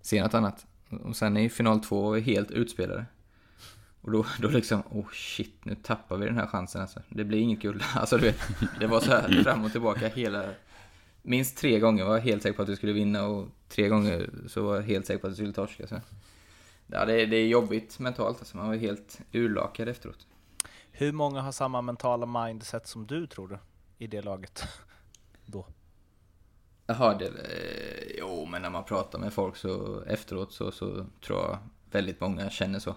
[0.00, 0.66] se något annat.
[1.04, 3.06] Och sen i final två var vi helt utspelade.
[4.00, 7.00] Och då, då liksom, oh shit, nu tappar vi den här chansen alltså.
[7.08, 7.82] Det blir inget guld.
[7.94, 8.40] Alltså du vet,
[8.80, 10.44] det var så här fram och tillbaka hela...
[11.22, 14.30] Minst tre gånger var jag helt säker på att vi skulle vinna och tre gånger
[14.48, 15.86] så var jag helt säker på att vi skulle torska.
[15.86, 16.00] Så.
[16.86, 18.56] Ja, det, är- det är jobbigt mentalt alltså.
[18.56, 20.26] Man var helt urlakad efteråt.
[20.92, 23.58] Hur många har samma mentala mindset som du tror du
[23.98, 24.64] i det laget?
[25.46, 25.66] Då.
[26.86, 31.38] Jaha, det, eh, jo men när man pratar med folk så efteråt så, så tror
[31.38, 31.58] jag
[31.90, 32.94] väldigt många känner så.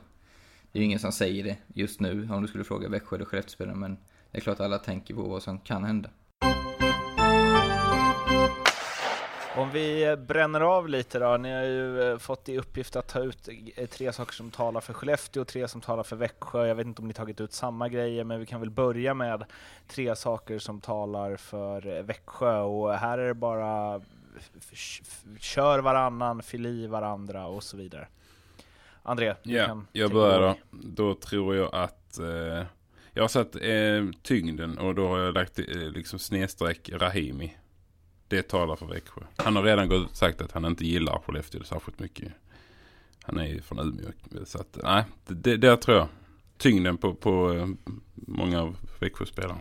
[0.71, 3.26] Det är ju ingen som säger det just nu om du skulle fråga Växjö eller
[3.26, 3.97] Skellefteå men
[4.32, 6.10] det är klart alla tänker på vad som kan hända.
[9.58, 13.20] Om vi bränner av lite då, ni har ju eh, fått i uppgift att ta
[13.20, 16.67] ut eh, tre saker som talar för Skellefteå och tre som talar för Växjö.
[16.67, 19.46] Jag vet inte om ni tagit ut samma grejer, men vi kan väl börja med
[19.88, 24.02] tre saker som talar för eh, Växjö och här är det bara
[25.39, 28.08] kör varannan, fyll i varandra och så vidare.
[29.04, 30.56] André, du kan jag börjar då.
[30.72, 32.65] Då tror jag att eh,
[33.13, 37.58] jag har satt eh, tyngden och då har jag lagt eh, liksom snedstreck Rahimi.
[38.28, 39.22] Det talar för Växjö.
[39.36, 42.32] Han har redan gått sagt att han inte gillar Skellefteå särskilt mycket.
[43.24, 44.12] Han är ju från Umeå.
[44.46, 46.08] Så att, nej, det, det, tror jag.
[46.58, 47.68] Tyngden på, på eh,
[48.16, 49.60] många av Växjö-spelarna.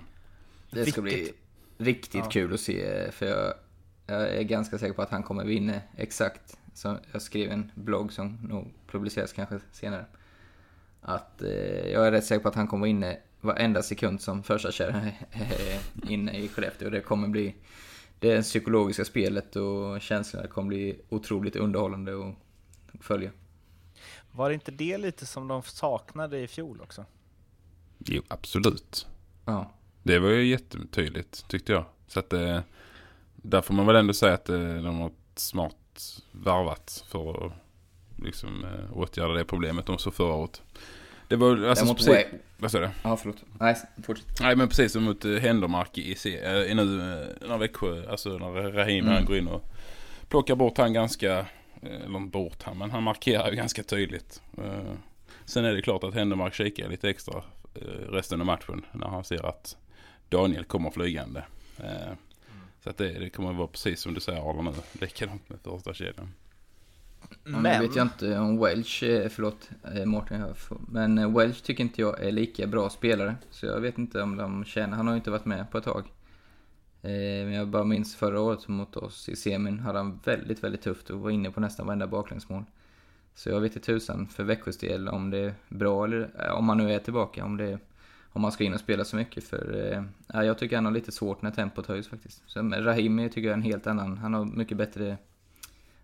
[0.71, 1.33] Det ska bli
[1.79, 2.31] riktigt Ja.
[2.31, 3.55] kul att se för jag,
[4.07, 6.59] jag är ganska säker på att han kommer vinna exakt.
[6.75, 10.05] Så jag skrev en blogg som nog publiceras kanske senare.
[11.01, 14.73] Att eh, jag är rätt säker på att han kommer vinna varenda sekund som första
[14.73, 14.97] kärran
[15.33, 16.91] är inne i Skellefteå.
[16.91, 17.55] Det kommer bli
[18.19, 22.35] det psykologiska spelet och känslorna kommer bli otroligt underhållande att
[23.05, 23.31] följa.
[24.33, 27.05] Var det inte det lite som de saknade i fjol också?
[27.99, 29.07] Jo, absolut.
[29.45, 31.85] Ja, Det var ju jättetydligt tyckte jag.
[32.09, 32.61] Så att eh,
[33.37, 35.77] där får man väl ändå säga att eh, de har smart
[36.33, 37.53] varvat för att
[38.17, 40.63] liksom eh, åtgärda det problemet de såg förra året.
[41.29, 42.91] Det var alltså Däremot Wa- vad sa du?
[43.03, 43.37] Ja, förlåt.
[43.61, 44.41] Nej, fortsätt.
[44.41, 46.83] Nej men precis som mot eh, Händermark i, se- eh, nu
[47.43, 49.17] eh, när Växjö, alltså när Rahim Mm.
[49.17, 49.65] han går in och
[50.29, 51.47] plockar bort han ganska,
[51.83, 54.43] eller bort han, men han markerar ju ganska tydligt.
[55.45, 57.43] Sen är det klart att Händermark kikar lite extra
[58.09, 59.77] resten av matchen när han ser att
[60.29, 61.45] Daniel kommer flygande.
[62.85, 65.59] Så att det, det kommer att vara precis som du säger Arla nu, likadant med
[65.65, 66.33] första kedjan.
[67.45, 68.99] Men nu vet jag inte om Welch,
[69.31, 73.37] förlåt eh, får- men eh, Welch tycker inte jag är lika bra spelare.
[73.51, 75.85] Så jag vet inte om de känner, han har ju inte varit med på ett
[75.85, 76.05] tag.
[77.03, 77.11] Eh,
[77.47, 81.11] Men jag bara minns förra året mot oss i semin hade han väldigt, väldigt tufft
[81.11, 82.65] och var inne på nästan varenda baklängsmål.
[83.35, 86.79] Så jag vet inte tusan för Växjös del om det är bra eller om han
[86.79, 87.79] nu är tillbaka, om det
[88.33, 91.13] om man ska in och spela så mycket för ja, jag tycker han har lite
[91.13, 92.43] svårt när tempot höjs faktiskt.
[92.47, 95.17] Så, Rahimi tycker jag är en helt annan, han har mycket bättre,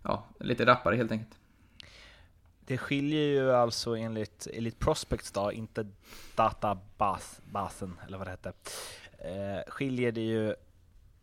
[0.03, 1.39] ja, lite rappare helt enkelt.
[2.65, 5.87] Det skiljer ju alltså enligt Elite Prospects då, inte
[6.35, 8.53] databasen eller vad det hette,
[9.17, 10.55] eh, skiljer det ju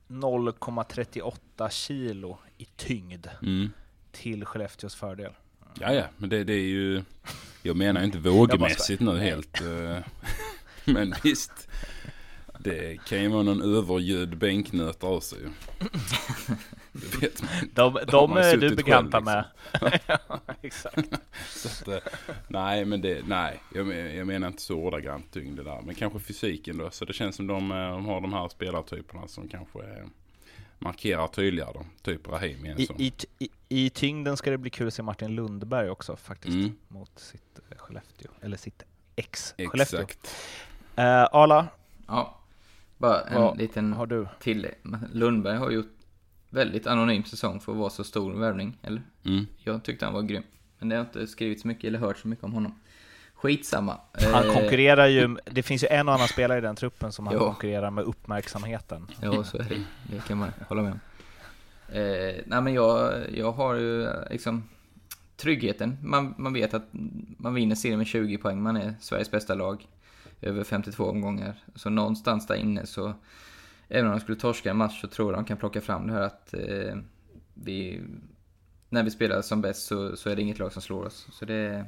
[0.09, 3.73] 0,38 kilo i tyngd Mm.
[4.12, 5.33] till Skellefteås fördel.
[5.81, 7.03] Ja, ja, men det, det är ju...
[7.62, 9.61] Jag menar ju inte vågmässigt nu helt.
[9.61, 9.99] eh,
[10.85, 11.69] Men visst.
[12.59, 15.38] Det kan ju vara någon övergödd bänknöt av sig.
[16.92, 17.50] Det vet man.
[17.74, 19.90] De, har de man är du bekanta själv, liksom.
[19.90, 20.00] med.
[20.29, 21.09] ja, exakt.
[21.48, 22.12] Så att, eh,
[22.48, 25.81] nej, men det, nej, jag, jag menar inte så ordagrant tyngd det där.
[25.83, 26.90] Men kanske fysiken då.
[26.90, 30.07] Så det känns som de, eh, de har de här spelartyperna som kanske eh,
[30.79, 31.70] markerar tydligare.
[31.74, 31.85] Då.
[32.03, 35.90] Typ Rahim I, i, i, I tyngden ska det bli kul att se Martin Lundberg
[35.90, 36.72] också faktiskt, Mm.
[36.88, 38.83] mot sitt Skellefteå, eller sitt
[39.16, 40.00] ex-Skellefteå.
[40.00, 40.37] Exakt.
[40.96, 41.66] Eh, Arla,
[42.07, 42.38] Ja,
[42.98, 44.29] bara en vad liten har du?
[44.40, 44.68] till.
[45.12, 45.87] Lundberg har gjort
[46.50, 49.02] väldigt anonym säsong för att vara så stor värvning, eller?
[49.24, 49.46] Mm.
[49.58, 50.42] Jag tyckte han var grym.
[50.78, 52.74] Men det har inte skrivit så mycket eller hört så mycket om honom.
[53.34, 54.00] Skitsamma.
[54.32, 57.26] Han Eh, konkurrerar ju, det finns ju en och annan spelare i den truppen som
[57.26, 57.44] han Jo.
[57.44, 59.06] konkurrerar med uppmärksamheten.
[59.22, 59.84] Ja, så är det.
[60.16, 61.00] Det kan man hålla med om.
[61.92, 64.68] Eh, nej, men jag, jag har ju liksom
[65.36, 65.98] tryggheten.
[66.02, 66.88] Man, man vet att
[67.38, 68.62] man vinner serien med 20 poäng.
[68.62, 69.86] Man är Sveriges bästa lag.
[70.42, 71.54] Över 52 omgångar.
[71.74, 73.12] Så någonstans där inne så,
[73.90, 76.12] även om de skulle torska en match så tror jag de kan plocka fram det
[76.12, 76.96] här att eh,
[77.55, 78.00] vi,
[78.88, 81.29] när vi spelar som bäst så, så är det inget lag som slår oss.
[81.33, 81.85] Så det,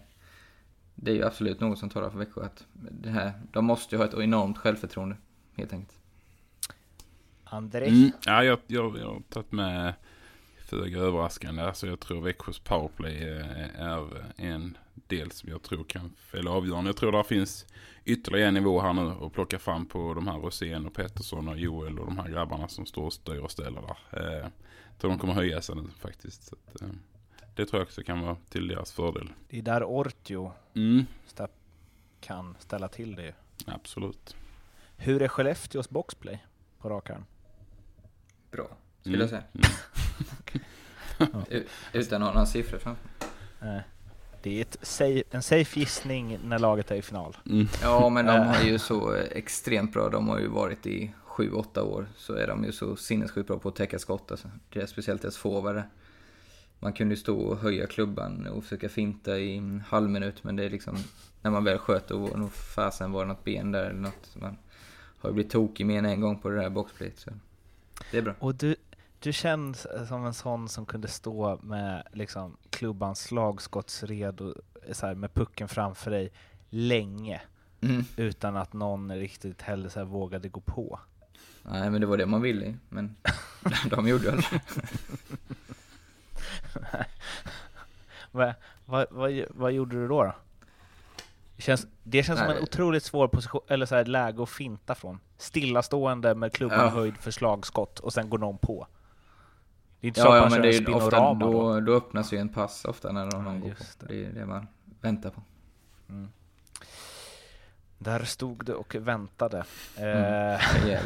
[0.94, 3.98] det är ju absolut något som talar för Växjö att det här, de måste ju
[3.98, 5.16] ha ett enormt självförtroende,
[5.56, 5.98] helt enkelt.
[7.44, 7.88] André?
[7.88, 8.10] Mm.
[8.26, 9.94] Ja, jag, jag, jag har tagit med
[10.72, 11.62] föga överraskande.
[11.62, 16.88] Alltså jag tror Växjös powerplay eh, är en del som jag tror kan fälla avgörande.
[16.88, 17.66] Jag tror där finns
[18.04, 21.58] ytterligare en nivå här nu att plocka fram på de här Rosén och Pettersson och
[21.58, 23.96] Joel och de här grabbarna som står och styr och ställer där.
[24.20, 24.50] Eh,
[24.90, 26.42] jag tror de kommer höja sig nu faktiskt.
[26.42, 26.88] Så att, eh,
[27.54, 29.32] det tror jag också kan vara till deras fördel.
[29.48, 31.06] Det är där Ortio Mm,
[32.20, 33.34] kan ställa till det.
[33.66, 34.36] absolut.
[34.96, 36.44] Hur är Skellefteås boxplay
[36.78, 37.24] på rak arm?
[38.50, 38.68] Bra,
[39.00, 39.20] skulle Mm.
[39.20, 39.68] jag säga.
[41.50, 43.04] U- Utan att ha några siffror framför.
[43.60, 43.78] Eh,
[44.42, 47.36] Det är ett safe, en safe gissning när laget är i final.
[47.50, 47.66] Mm.
[47.82, 48.42] Ja, men de Eh.
[48.42, 50.08] har ju så eh, extremt bra.
[50.08, 52.06] De har ju varit i 7-8 år.
[52.16, 54.30] Så är de ju så sinnessjukt bra på att täcka skott.
[54.30, 54.50] Alltså.
[54.72, 55.82] Det är speciellt deras forward.
[56.78, 60.44] Man kunde ju stå och höja klubban och försöka finta i en halv minut.
[60.44, 60.96] Men det är liksom,
[61.42, 64.18] när man väl sköt då var nog fasen var det något ben där eller något.
[64.32, 64.56] Så man
[65.18, 67.18] har ju blivit tokig mer än en gång på det där boxplayet.
[67.18, 67.30] Så
[68.10, 68.34] det är bra.
[68.38, 68.76] Och du,
[69.22, 74.54] du känns som en sån som kunde stå med liksom, klubbans slagskottsredo,
[74.92, 76.32] så här, med pucken framför dig
[76.70, 77.40] länge
[77.80, 78.04] Mm.
[78.16, 81.00] utan att någon riktigt heller så här, vågade gå på.
[81.62, 83.16] Nej, men det var det man ville Men
[83.90, 84.60] de gjorde aldrig
[88.30, 88.54] vad,
[88.84, 90.24] vad, vad, vad gjorde du då?
[90.24, 90.34] då?
[91.56, 94.94] Det känns, det känns som en otroligt svår position, eller så här, läge att finta
[94.94, 95.20] från.
[95.38, 96.88] Stillastående med klubban Ja.
[96.88, 98.86] höjd för slagskott och sen går någon på.
[100.02, 101.52] Det är inte så Ja, att ja man men kör det en är ofta, då.
[101.52, 104.06] då, då öppnas ju en pass ofta när någon Ja, går just på.
[104.06, 104.14] det.
[104.14, 104.66] Det är det man
[105.00, 105.42] väntar på.
[107.98, 109.64] Där stod du och väntade.
[109.96, 110.54] Mm.
[110.54, 111.00] Eh,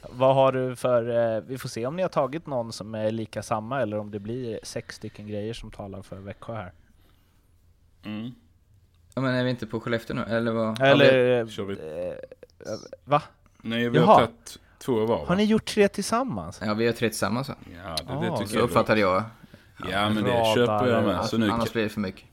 [0.10, 1.34] vad har du för...
[1.36, 4.10] Eh, vi får se om ni har tagit någon som är lika samma eller om
[4.10, 6.72] det blir sex stycken grejer som talar för Växjö här.
[8.04, 8.30] Mm.
[9.14, 10.22] Ja men är vi inte på Skellefteå nu?
[10.22, 10.76] Eller vad?
[10.80, 11.46] Ja, Eller...
[11.46, 11.74] Kör vi.
[11.74, 12.72] eh,
[13.04, 13.22] va?
[13.62, 14.06] Nej, vi Jaha.
[14.06, 15.24] har tagit två var va?
[15.28, 16.60] Har ni gjort tre tillsammans?
[16.64, 17.54] ja, vi har tre tillsammans va?
[17.84, 18.62] Ja, det, Ah, det så tycker Så jag.
[18.62, 19.22] uppfattade jag.
[19.90, 21.24] Ja, men det köper jag med.
[21.24, 22.24] Så nu Annars blir det för mycket.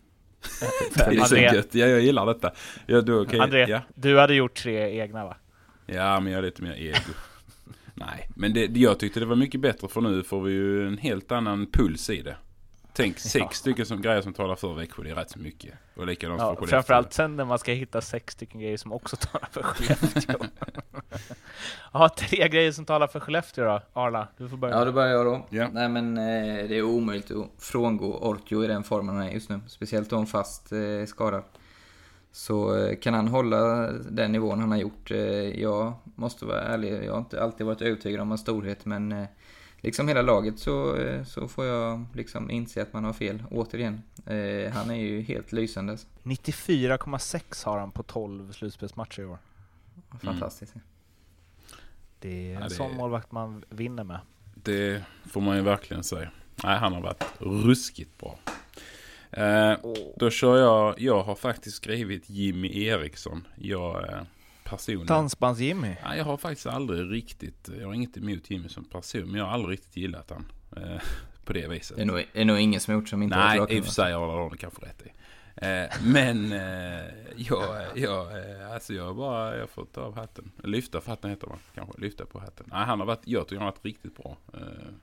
[0.95, 1.75] Det är så gött.
[1.75, 2.51] Ja, jag gillar detta.
[2.85, 3.81] Ja, då, okay, André ja.
[3.95, 5.37] du hade gjort tre egna va?
[5.85, 7.13] ja, men jag har lite mer ego.
[7.93, 10.97] Nej, men det, jag tyckte det var mycket bättre för nu får vi ju en
[10.97, 12.35] helt annan puls i det.
[12.93, 13.49] Tänk sex Ja.
[13.49, 15.73] stycken som grejer som talar för Växjö, det är rätt så mycket.
[15.95, 16.67] Och likadant Ja, för Skellefteå.
[16.77, 20.37] framförallt sen när man ska hitta sex stycken grejer som också talar för Skellefteå.
[21.93, 23.81] Ja, tre grejer som talar för Skellefteå då.
[23.93, 24.75] Arla, du får börja.
[24.77, 25.45] Ja, då börjar jag då.
[25.49, 25.67] Ja.
[25.73, 29.49] Nej men eh, det är omöjligt att frångå Ortio i den formen han är just
[29.49, 29.59] nu.
[29.67, 31.43] Speciellt om fast eh, skadad.
[32.31, 35.11] Så eh, kan han hålla den nivån han har gjort.
[35.11, 35.17] Eh,
[35.61, 39.25] jag måste vara ärlig, jag har inte alltid varit övertygad om hans storhet men eh,
[39.83, 44.01] liksom hela laget så, eh, så får jag liksom inse att man har fel, återigen.
[44.25, 45.97] Eh, han är ju helt lysande.
[46.23, 49.37] 94,6 har han på 12 slutspelsmatcher i år.
[50.23, 50.73] Fantastiskt.
[52.19, 54.19] Det är en Ja, det sån målvakt man vinner med.
[54.55, 56.31] Det får man ju verkligen säga.
[56.63, 58.39] Nej, han har varit ruskigt bra.
[59.31, 59.77] Eh,
[60.15, 63.47] då kör jag, jag har faktiskt skrivit Jimmy Eriksson.
[63.55, 64.21] Jag eh,
[64.77, 65.07] personligen.
[65.07, 65.95] Dansbands-Jimmy.
[66.03, 69.45] Nej, jag har faktiskt aldrig riktigt, jag har inget emot Jimmy som person, men jag
[69.45, 70.51] har aldrig riktigt gillat han.
[70.77, 71.01] Eh,
[71.45, 71.97] på det viset.
[71.97, 73.91] Det är nog, det är nog ingen som gjort som inte Nej, i och för
[73.91, 75.09] sig har Arne kanske rätt i.
[75.55, 77.05] Eh, men eh,
[77.35, 80.51] jag, jag, eh, alltså jag bara, jag får ta av hatten.
[80.63, 82.65] Lyfta för hatten heter man kanske, lyfta på hatten.
[82.69, 84.37] Nej, han har varit, jag tycker han har varit riktigt bra.
[84.53, 84.93] Eh,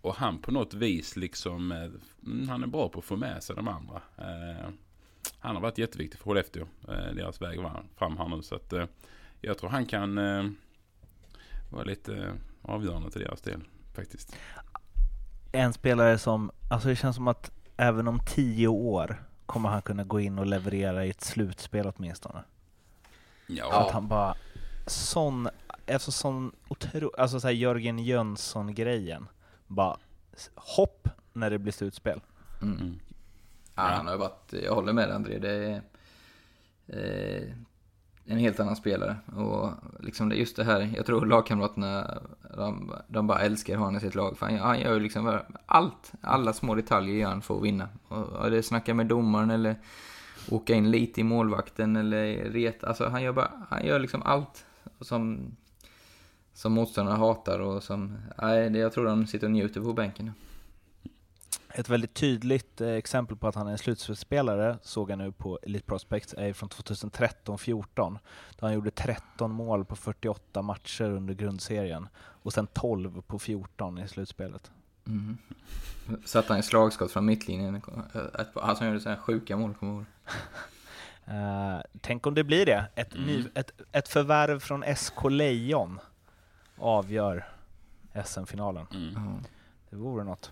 [0.00, 1.90] och han på något vis liksom, eh,
[2.26, 4.02] mm, han är bra på att få med sig de andra.
[5.40, 8.42] Han har varit jätteviktig för Skellefteå, eh, deras väg var- fram här nu.
[8.42, 8.84] Så att eh,
[9.40, 10.44] jag tror han kan eh,
[11.70, 13.60] vara lite eh, avgörande till deras del
[13.94, 14.36] faktiskt.
[15.52, 20.04] En spelare som, alltså det känns som att även om tio år kommer han kunna
[20.04, 22.42] gå in och leverera i ett slutspel åtminstone.
[23.46, 24.34] Ja, att han bara,
[24.86, 25.48] sån,
[25.92, 29.28] alltså sån otro, alltså såhär Jörgen Jönsson-grejen.
[29.66, 29.96] Bara
[30.54, 32.20] hopp när det blir slutspel.
[32.62, 32.98] Mm.
[33.78, 35.38] Ja, han har varit, jag håller med dig, André.
[35.38, 35.82] Det är
[36.86, 37.52] eh,
[38.24, 39.16] en helt annan spelare.
[39.36, 42.18] Och liksom det, just det här, jag tror lagkamraterna,
[42.56, 44.38] de, de bara älskar honom i sitt lag.
[44.38, 47.88] För han, han gör ju liksom allt, alla små detaljer gör han för att vinna.
[48.08, 49.76] Och, och det snackar med domaren eller
[50.50, 54.66] åka in lite i målvakten eller ret, alltså han gör bara, han gör liksom allt
[55.00, 55.56] som,
[56.52, 60.32] som motståndarna hatar och som, nej, jag tror de sitter och njuter på bänken.
[61.74, 65.58] Ett väldigt tydligt eh, exempel på att han är en slutspelsspelare såg jag nu på
[65.62, 68.18] Elite Prospects är från 2013-14
[68.58, 73.98] då han gjorde 13 mål på 48 matcher under grundserien och sen 12 på 14
[73.98, 74.70] i slutspelet.
[75.06, 75.38] Mm.
[76.24, 77.74] Satt han i slagskott från mittlinjen.
[77.74, 80.06] Ett- Alltså han gjorde så här sjuka mål, kommer jag ihåg.
[81.30, 82.84] Eh, tänk om det blir det.
[82.94, 86.00] Ett, ny, ett, ett förvärv från SK Lejon
[86.78, 87.48] avgör
[88.24, 88.86] SM-finalen.
[88.92, 89.38] Mm.
[89.90, 90.50] Det vore något.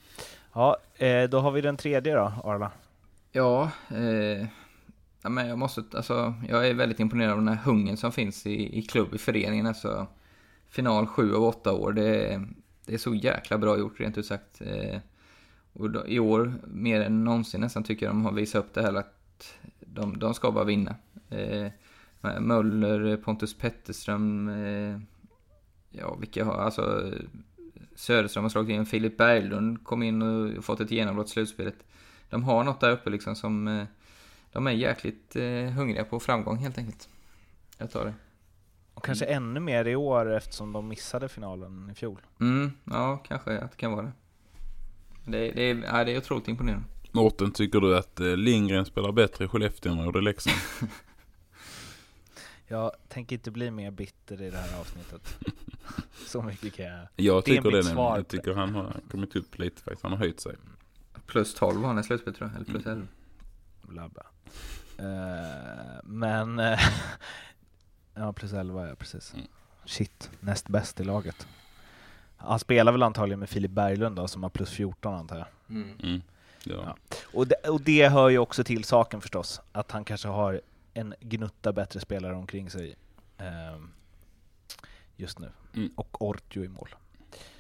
[0.57, 2.71] Ja, eh, då har vi den tredje då, Arla.
[3.33, 4.47] Ja, eh,
[5.23, 8.47] ja, men jag måste, alltså, jag är väldigt imponerad av den här hungern som finns
[8.47, 9.67] i, i klubb, i föreningen.
[9.67, 10.07] Alltså,
[10.69, 12.49] final sju av åtta år, det är,
[12.87, 14.61] det är så jäkla bra gjort rent ut sagt.
[14.61, 15.01] Eh,
[15.73, 18.83] och då, i år, mer än någonsin nästan, tycker jag de har visat upp det
[18.83, 20.97] här att de, de ska bara vinna.
[21.31, 21.73] Eh,
[22.41, 25.01] Möller, Pontus Petterström, eh,
[25.91, 27.13] ja vilka har, alltså
[27.97, 31.77] Söderström har slagit in, Filip Berglund kom in och fått ett genombrott i slutspelet.
[32.31, 33.85] De har något där uppe liksom som, eh,
[34.53, 37.09] de är jäkligt eh, hungriga på framgång helt enkelt.
[37.79, 38.15] Jag tar det.
[38.95, 42.21] Och kanske ännu mer i år eftersom de missade finalen i fjol.
[42.41, 44.13] Mm, ja, kanske att det kan vara det.
[45.25, 46.85] Det, det, är, ja, det är otroligt imponerande.
[47.13, 50.57] Mårten, tycker du att eh, Lindgren spelar bättre i Skellefteå än han gjorde i Leksand?
[52.69, 55.39] Jag tänker inte bli mer bitter i det här avsnittet.
[56.27, 57.07] Så mycket kan jag...
[57.17, 57.65] Jag Det är tycker det.
[57.65, 57.85] mitt nämligen.
[57.95, 58.17] svar.
[58.17, 60.03] Jag tycker han har kommit upp lite faktiskt.
[60.03, 60.57] Han har höjt sig.
[61.27, 62.99] Plus 12 var han i slutspelet tror jag, eller plus Mm.
[62.99, 63.09] 11.
[63.83, 64.23] Bla bla.
[64.99, 66.59] Eh, men...
[66.59, 66.81] eh,
[68.15, 69.35] ja, plus 11 ja, precis.
[69.35, 69.47] Mm.
[69.85, 71.47] Shit, näst bäst i laget.
[72.37, 75.47] Han spelar väl antagligen med Filip Berglund då, som har plus 14 antar jag.
[75.69, 75.99] Mm.
[76.03, 76.23] Mm.
[76.65, 76.75] Ja.
[76.85, 76.97] Ja.
[77.33, 80.61] Och det, och det hör ju också till saken förstås, att han kanske har
[80.97, 82.97] en gnutta bättre spelare omkring sig
[83.39, 83.91] ehm,
[85.17, 85.51] just nu.
[85.75, 85.91] Mm.
[85.97, 86.89] Och Ortio i mål.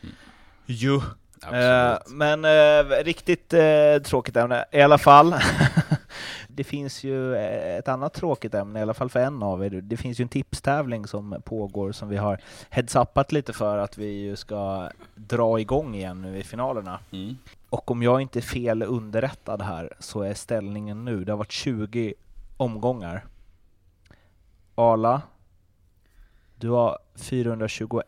[0.03, 0.14] Mm.
[0.67, 1.02] Jo.
[1.52, 5.35] Eh, men eh, riktigt eh, tråkigt ämne i alla fall.
[6.48, 9.71] det finns ju eh, ett annat tråkigt ämne, i alla fall för en av er.
[9.71, 12.40] Det finns ju en tipstävling som pågår som vi har
[12.71, 17.00] heads-upat lite för att vi ju ska dra igång igen nu i finalerna.
[17.13, 17.38] Mm.
[17.71, 21.52] Och om jag inte är fel underrättad här så är ställningen nu, det har varit
[21.52, 22.15] 20
[22.56, 23.25] omgångar.
[24.79, 25.22] Arla,
[26.56, 28.04] du har 421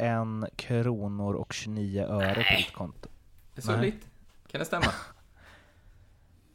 [0.57, 3.09] kronor och 29 öre på ditt konto.
[3.55, 3.81] Det är så Nej.
[3.81, 4.07] lite.
[4.51, 4.87] Kan det stämma?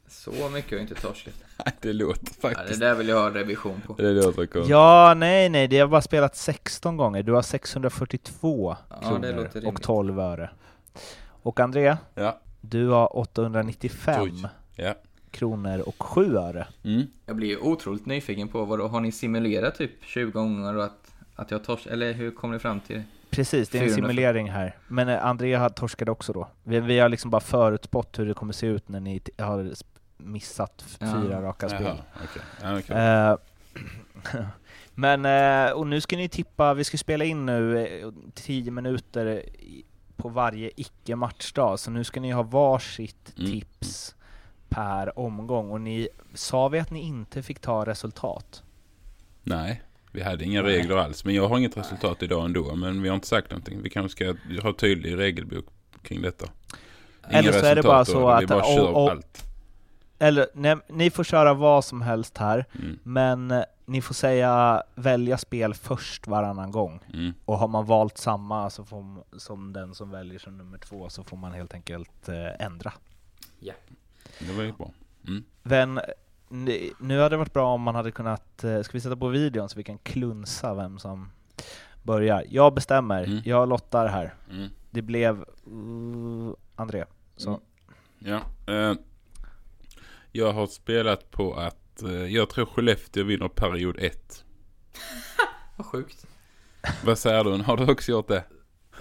[0.06, 1.34] Så mycket har inte torskat.
[1.64, 2.80] Nej, det låter Ja, det faktiskt.
[2.80, 3.92] där vill jag ha revision på.
[3.94, 4.70] Det låter konstigt.
[4.70, 7.22] Ja, nej, nej, det har bara spelat 16 gånger.
[7.22, 9.82] Du har 642 Ja, det kronor låter och rimligt.
[9.82, 10.50] 12 öre.
[11.26, 12.40] Och André, Ja.
[12.60, 14.44] du har 895 Oj.
[14.76, 14.94] Ja.
[15.34, 16.66] Kronor och 7 öre.
[16.84, 17.02] Mm.
[17.26, 20.84] Jag blir ju otroligt nyfiken på vad då, har ni simulerat typ 20 gånger och
[20.84, 23.04] att, att jag tors eller hur kom ni fram till det?
[23.30, 24.08] Precis, det är en 400.
[24.08, 24.76] simulering här.
[24.88, 26.48] Men eh, André har torskade också då.
[26.62, 29.72] Vi, vi har liksom bara förutspått hur det kommer se ut när ni har
[30.16, 31.06] missat f- Ja.
[31.22, 31.82] fyra raka spel.
[31.82, 32.42] Jaha, okej.
[32.62, 32.96] Ja, okej.
[32.96, 34.46] Eh,
[34.94, 39.26] Men, eh, och nu ska ni tippa, vi ska spela in nu eh, 10 minuter
[39.60, 39.84] i-
[40.16, 43.50] på varje icke-matchdag, så nu ska ni ha varsitt Mm.
[43.50, 44.14] tips
[44.74, 45.70] per omgång.
[45.70, 48.62] Och ni, sa vi att ni inte fick ta resultat?
[49.42, 50.76] Nej, vi hade inga Nej.
[50.76, 51.24] regler alls.
[51.24, 52.74] Men jag har inget resultat idag ändå.
[52.76, 53.82] Men vi har inte sagt någonting.
[53.82, 55.64] Vi kanske ska ha tydlig regelbok
[56.02, 56.46] kring detta.
[57.30, 59.44] Inga Eller så är det bara så då, Vi att- bara och- kör och- allt.
[60.18, 62.98] Eller, nej, ni får köra vad som helst här, Mm.
[63.02, 67.00] men eh, ni får säga välja spel först varannan gång.
[67.14, 67.32] Mm.
[67.44, 71.24] Och har man valt samma så får, som den som väljer som nummer två så
[71.24, 72.92] får man helt enkelt eh, ändra.
[74.38, 74.90] Det var ju bra.
[75.28, 75.44] Mm.
[75.62, 76.00] Men
[76.48, 79.28] ni- nu hade det varit bra om man hade kunnat, eh, ska vi sätta på
[79.28, 81.30] videon så vi kan klunsa vem som
[82.02, 82.44] börjar?
[82.48, 83.38] Jag bestämmer, Mm.
[83.44, 84.34] jag lottar här.
[84.50, 84.68] Mm.
[84.90, 87.04] Det blev uh, André.
[87.36, 87.48] Så.
[87.48, 87.60] Mm.
[88.18, 88.72] Ja.
[88.74, 88.94] Eh,
[90.32, 94.44] jag har spelat på att eh, jag tror Skellefteå vinner period 1.
[95.76, 96.26] Vad sjukt.
[97.04, 97.50] Vad säger du?
[97.62, 98.44] Har du också gjort det?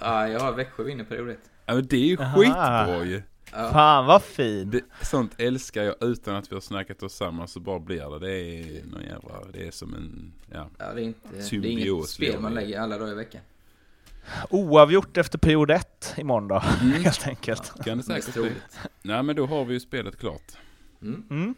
[0.02, 1.50] Ja, jag har Växjö vinner period ett.
[1.66, 2.38] Ja, men det är ju Aha.
[2.38, 3.22] skitbra ju.
[3.56, 3.72] Ja.
[3.72, 4.70] Fan vad fin!
[4.70, 8.20] Det, sånt älskar jag utan att vi har snackat oss samman så bara blir det.
[8.20, 10.70] Det är någon jävla, det är som en, ja.
[10.78, 13.42] Ja, det är inte, det är inget spel man lägger alla dagar i veckan.
[14.50, 16.94] Oavgjort efter period ett imorgon då, Mm.
[17.04, 17.84] helt enkelt.
[17.86, 18.52] Kan det säkert bli.
[19.02, 20.52] Nej men då har vi ju spelet klart.
[21.02, 21.24] Mm.
[21.30, 21.56] Mm.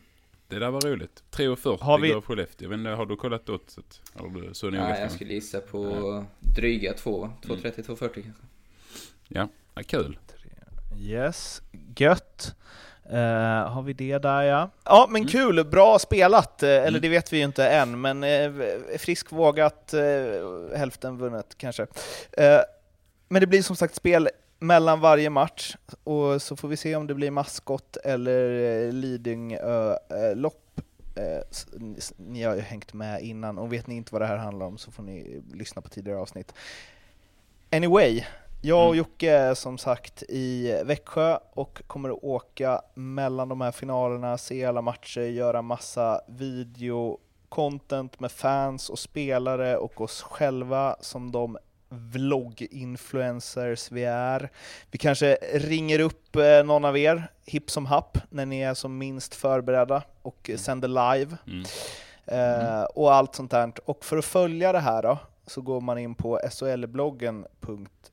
[0.48, 1.24] Det där var roligt.
[1.32, 2.70] 3,40 Har vi- gav Skellefteå.
[2.70, 4.02] Men har du kollat oddset?
[4.16, 6.26] Har du så noga Ja, jag skulle gissa på
[6.56, 8.44] dryga 2, 230, 240 kanske.
[9.28, 9.48] Ja,
[9.88, 10.18] kul.
[11.00, 11.62] Yes,
[11.96, 12.56] gött.
[13.10, 14.70] Eh, har vi det där ja.
[14.86, 16.64] Ja men kul, bra spelat.
[16.64, 17.02] eh, Eller Mm.
[17.02, 18.52] det vet vi ju inte än, men eh,
[18.98, 21.88] frisk vågat, eh, hälften vunnet kanske.
[23.28, 24.30] Men det blir som sagt spel
[24.60, 30.62] mellan varje match, och så får vi se om det blir maskot eller Lidingö-lopp.
[32.18, 34.78] Ni har ju hängt med innan, och vet ni inte vad det här handlar om
[34.78, 36.54] så får ni lyssna på tidigare avsnitt.
[37.72, 38.24] Anyway,
[38.66, 38.98] jag och Mm.
[38.98, 44.66] Jocke är som sagt i Växjö och kommer att åka mellan de här finalerna, se
[44.66, 51.58] alla matcher, göra massa video-content med fans och spelare och oss själva som de
[51.90, 54.50] vlogg-influencers vi är.
[54.92, 58.98] Vi kanske ringer upp eh, någon av er, hipp som happ, när ni är som
[58.98, 61.38] minst förberedda och eh, sänder live.
[61.48, 61.66] Mm.
[62.26, 63.72] Eh, och allt sånt där.
[63.86, 68.12] Och för att följa det här då, så går man in på solbloggen.se.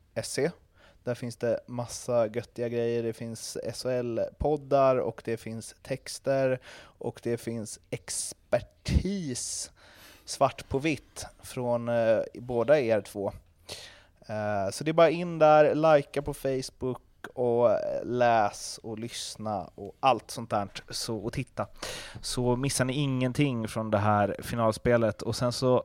[1.04, 3.02] Där finns det massa göttiga grejer.
[3.02, 9.70] Det finns SHL-poddar och det finns texter och det finns expertis
[10.24, 13.32] svart på vitt från eh, båda er två.
[14.26, 17.02] Eh, så det är bara in där, likea på Facebook
[17.34, 20.68] och eh, läs och lyssna och allt sånt där.
[20.90, 21.66] Så, och titta.
[22.20, 25.84] Så missar ni ingenting från det här finalspelet och sen så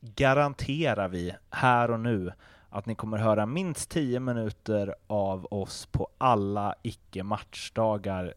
[0.00, 2.32] garanterar vi här och nu
[2.70, 8.34] att ni kommer höra minst 10 minuter av oss på alla icke-matchdagar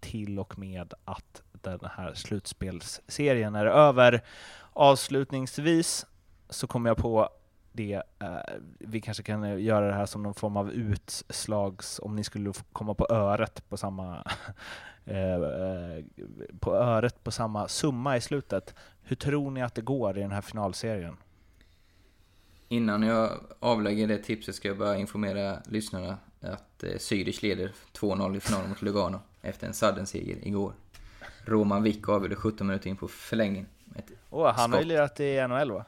[0.00, 4.20] till och med att den här slutspelsserien är över.
[4.72, 6.06] Avslutningsvis
[6.48, 7.28] så kommer jag på
[7.72, 8.38] det, eh,
[8.78, 12.94] vi kanske kan göra det här som någon form av utslags, om ni skulle komma
[12.94, 14.16] på öret på samma
[15.04, 16.04] eh, eh,
[16.60, 18.74] på öret på samma summa i slutet.
[19.02, 21.16] Hur tror ni att det går i den här finalserien?
[22.74, 28.36] Innan jag avlägger det tipset ska jag bara informera lyssnarna att eh, Zürich leder 2-0
[28.36, 30.72] i finalen mot Lugano efter en sudden seger igår.
[31.44, 33.66] Roman Wick avgjorde 17 minuter in på förlängning.
[33.96, 34.88] Ett, Oh, han har ju Skott.
[34.88, 35.84] lirat i NHL va?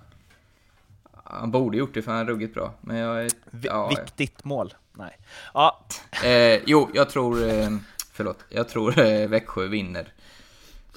[1.24, 2.74] han borde gjort det för han är ruggigt bra.
[2.80, 3.30] Men jag...
[3.62, 4.74] ja, viktigt mål?
[4.93, 5.18] Nej.
[5.55, 5.84] Ja,
[6.24, 7.49] Eh, jo, jag tror...
[7.49, 7.76] Eh,
[8.12, 8.39] förlåt.
[8.49, 10.12] Jag tror eh, Växjö vinner.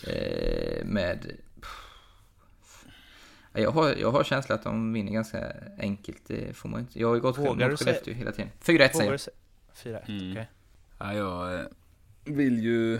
[0.08, 1.32] Eh, med...
[3.54, 6.22] Jag har, jag har känslan att de vinner ganska enkelt.
[6.28, 7.00] Det får man inte.
[7.00, 8.52] Jag har ju gått Vågar du mot Skellefteå hela tiden.
[8.62, 9.14] 4-1 säger jag.
[9.14, 9.32] du se-
[9.84, 10.32] 4-1, Mm.
[10.32, 10.50] okej.
[11.00, 11.66] Ja, jag eh,
[12.26, 13.00] vill ju...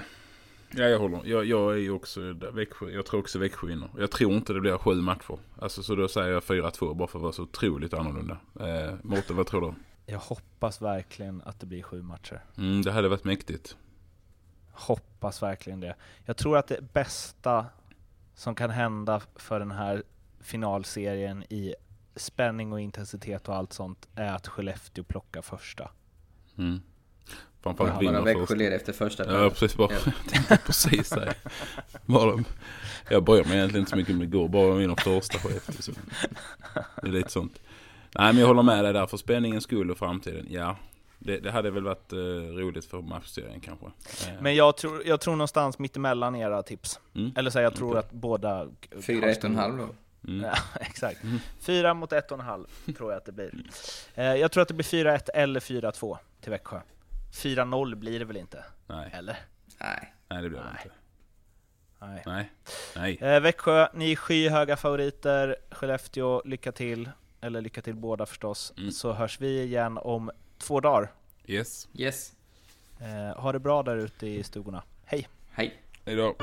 [0.72, 1.22] Ja, jag håller.
[1.26, 2.90] Jag, jag är ju också där, Växjö.
[2.90, 3.90] Jag tror också Växjö vinner.
[3.98, 5.38] Jag tror inte det blir sju matcher.
[5.60, 8.38] Alltså så då säger jag 4-2 bara för att vara så otroligt annorlunda.
[8.60, 9.74] Eh, Mårten, vad tror du?
[10.14, 12.42] Jag hoppas verkligen att det blir sju matcher.
[12.58, 13.78] Mm, det hade varit mäktigt.
[14.72, 15.96] Hoppas verkligen det.
[16.26, 17.66] Jag tror att det bästa
[18.36, 20.04] som kan hända för den här
[20.42, 21.76] finalserien i
[22.16, 25.92] spänning och intensitet och allt sånt är att Skellefteå plockar första.
[26.58, 26.82] Mm.
[27.62, 29.44] Framförallt Ja, vinner bara Växjö leder efter första.
[29.44, 29.78] Ja, precis.
[29.78, 30.00] Bara, Ja.
[30.06, 31.34] jag tänkte precis det.
[32.06, 32.44] Bara
[33.10, 35.76] jag bryr mig egentligen inte så mycket om det går, bara de vinner första Skellefteå.
[35.82, 35.92] Så.
[37.02, 37.60] Det är lite sånt.
[38.18, 40.48] Nej, men jag håller med dig där, för spänningens skull och framtiden.
[40.50, 40.76] Ja,
[41.20, 42.18] det, det hade väl varit eh,
[42.58, 43.86] roligt för matchserien kanske.
[43.86, 47.00] Eh, Men jag tror, jag tror någonstans mittemellan era tips.
[47.16, 48.00] mm, Eller så jag tror Okej.
[48.00, 48.68] att båda...
[49.02, 49.88] Fyra, ett och en halv då.
[50.28, 50.46] Mm.
[50.46, 51.22] Ja, exakt.
[51.60, 52.66] Fyra mot ett och en halv
[52.98, 53.54] tror jag att det blir.
[54.16, 56.82] Eh, jag tror att det blir 4-1 eller 4-2 till Växjö.
[57.34, 58.64] 4-0 blir det väl inte?
[58.88, 59.38] Nej, Eller?
[59.80, 60.14] Nej.
[60.30, 60.82] nej, det blir det Nej.
[60.84, 60.96] inte.
[62.00, 62.24] Nej.
[62.26, 62.52] Nej,
[63.22, 63.36] nej.
[63.36, 65.56] Eh, Växjö, ni är skyhöga favoriter.
[65.72, 67.10] Skellefteå, lycka till.
[67.42, 68.74] Eller lycka till båda förstås.
[68.78, 68.92] Mm.
[68.92, 71.12] Så hörs vi igen om två dagar.
[71.46, 72.34] Yes, Yes.
[73.02, 74.84] Eh, ha det bra där ute i stugorna.
[75.06, 75.28] Hej!
[75.52, 75.82] Hej.
[76.06, 76.36] hejdå.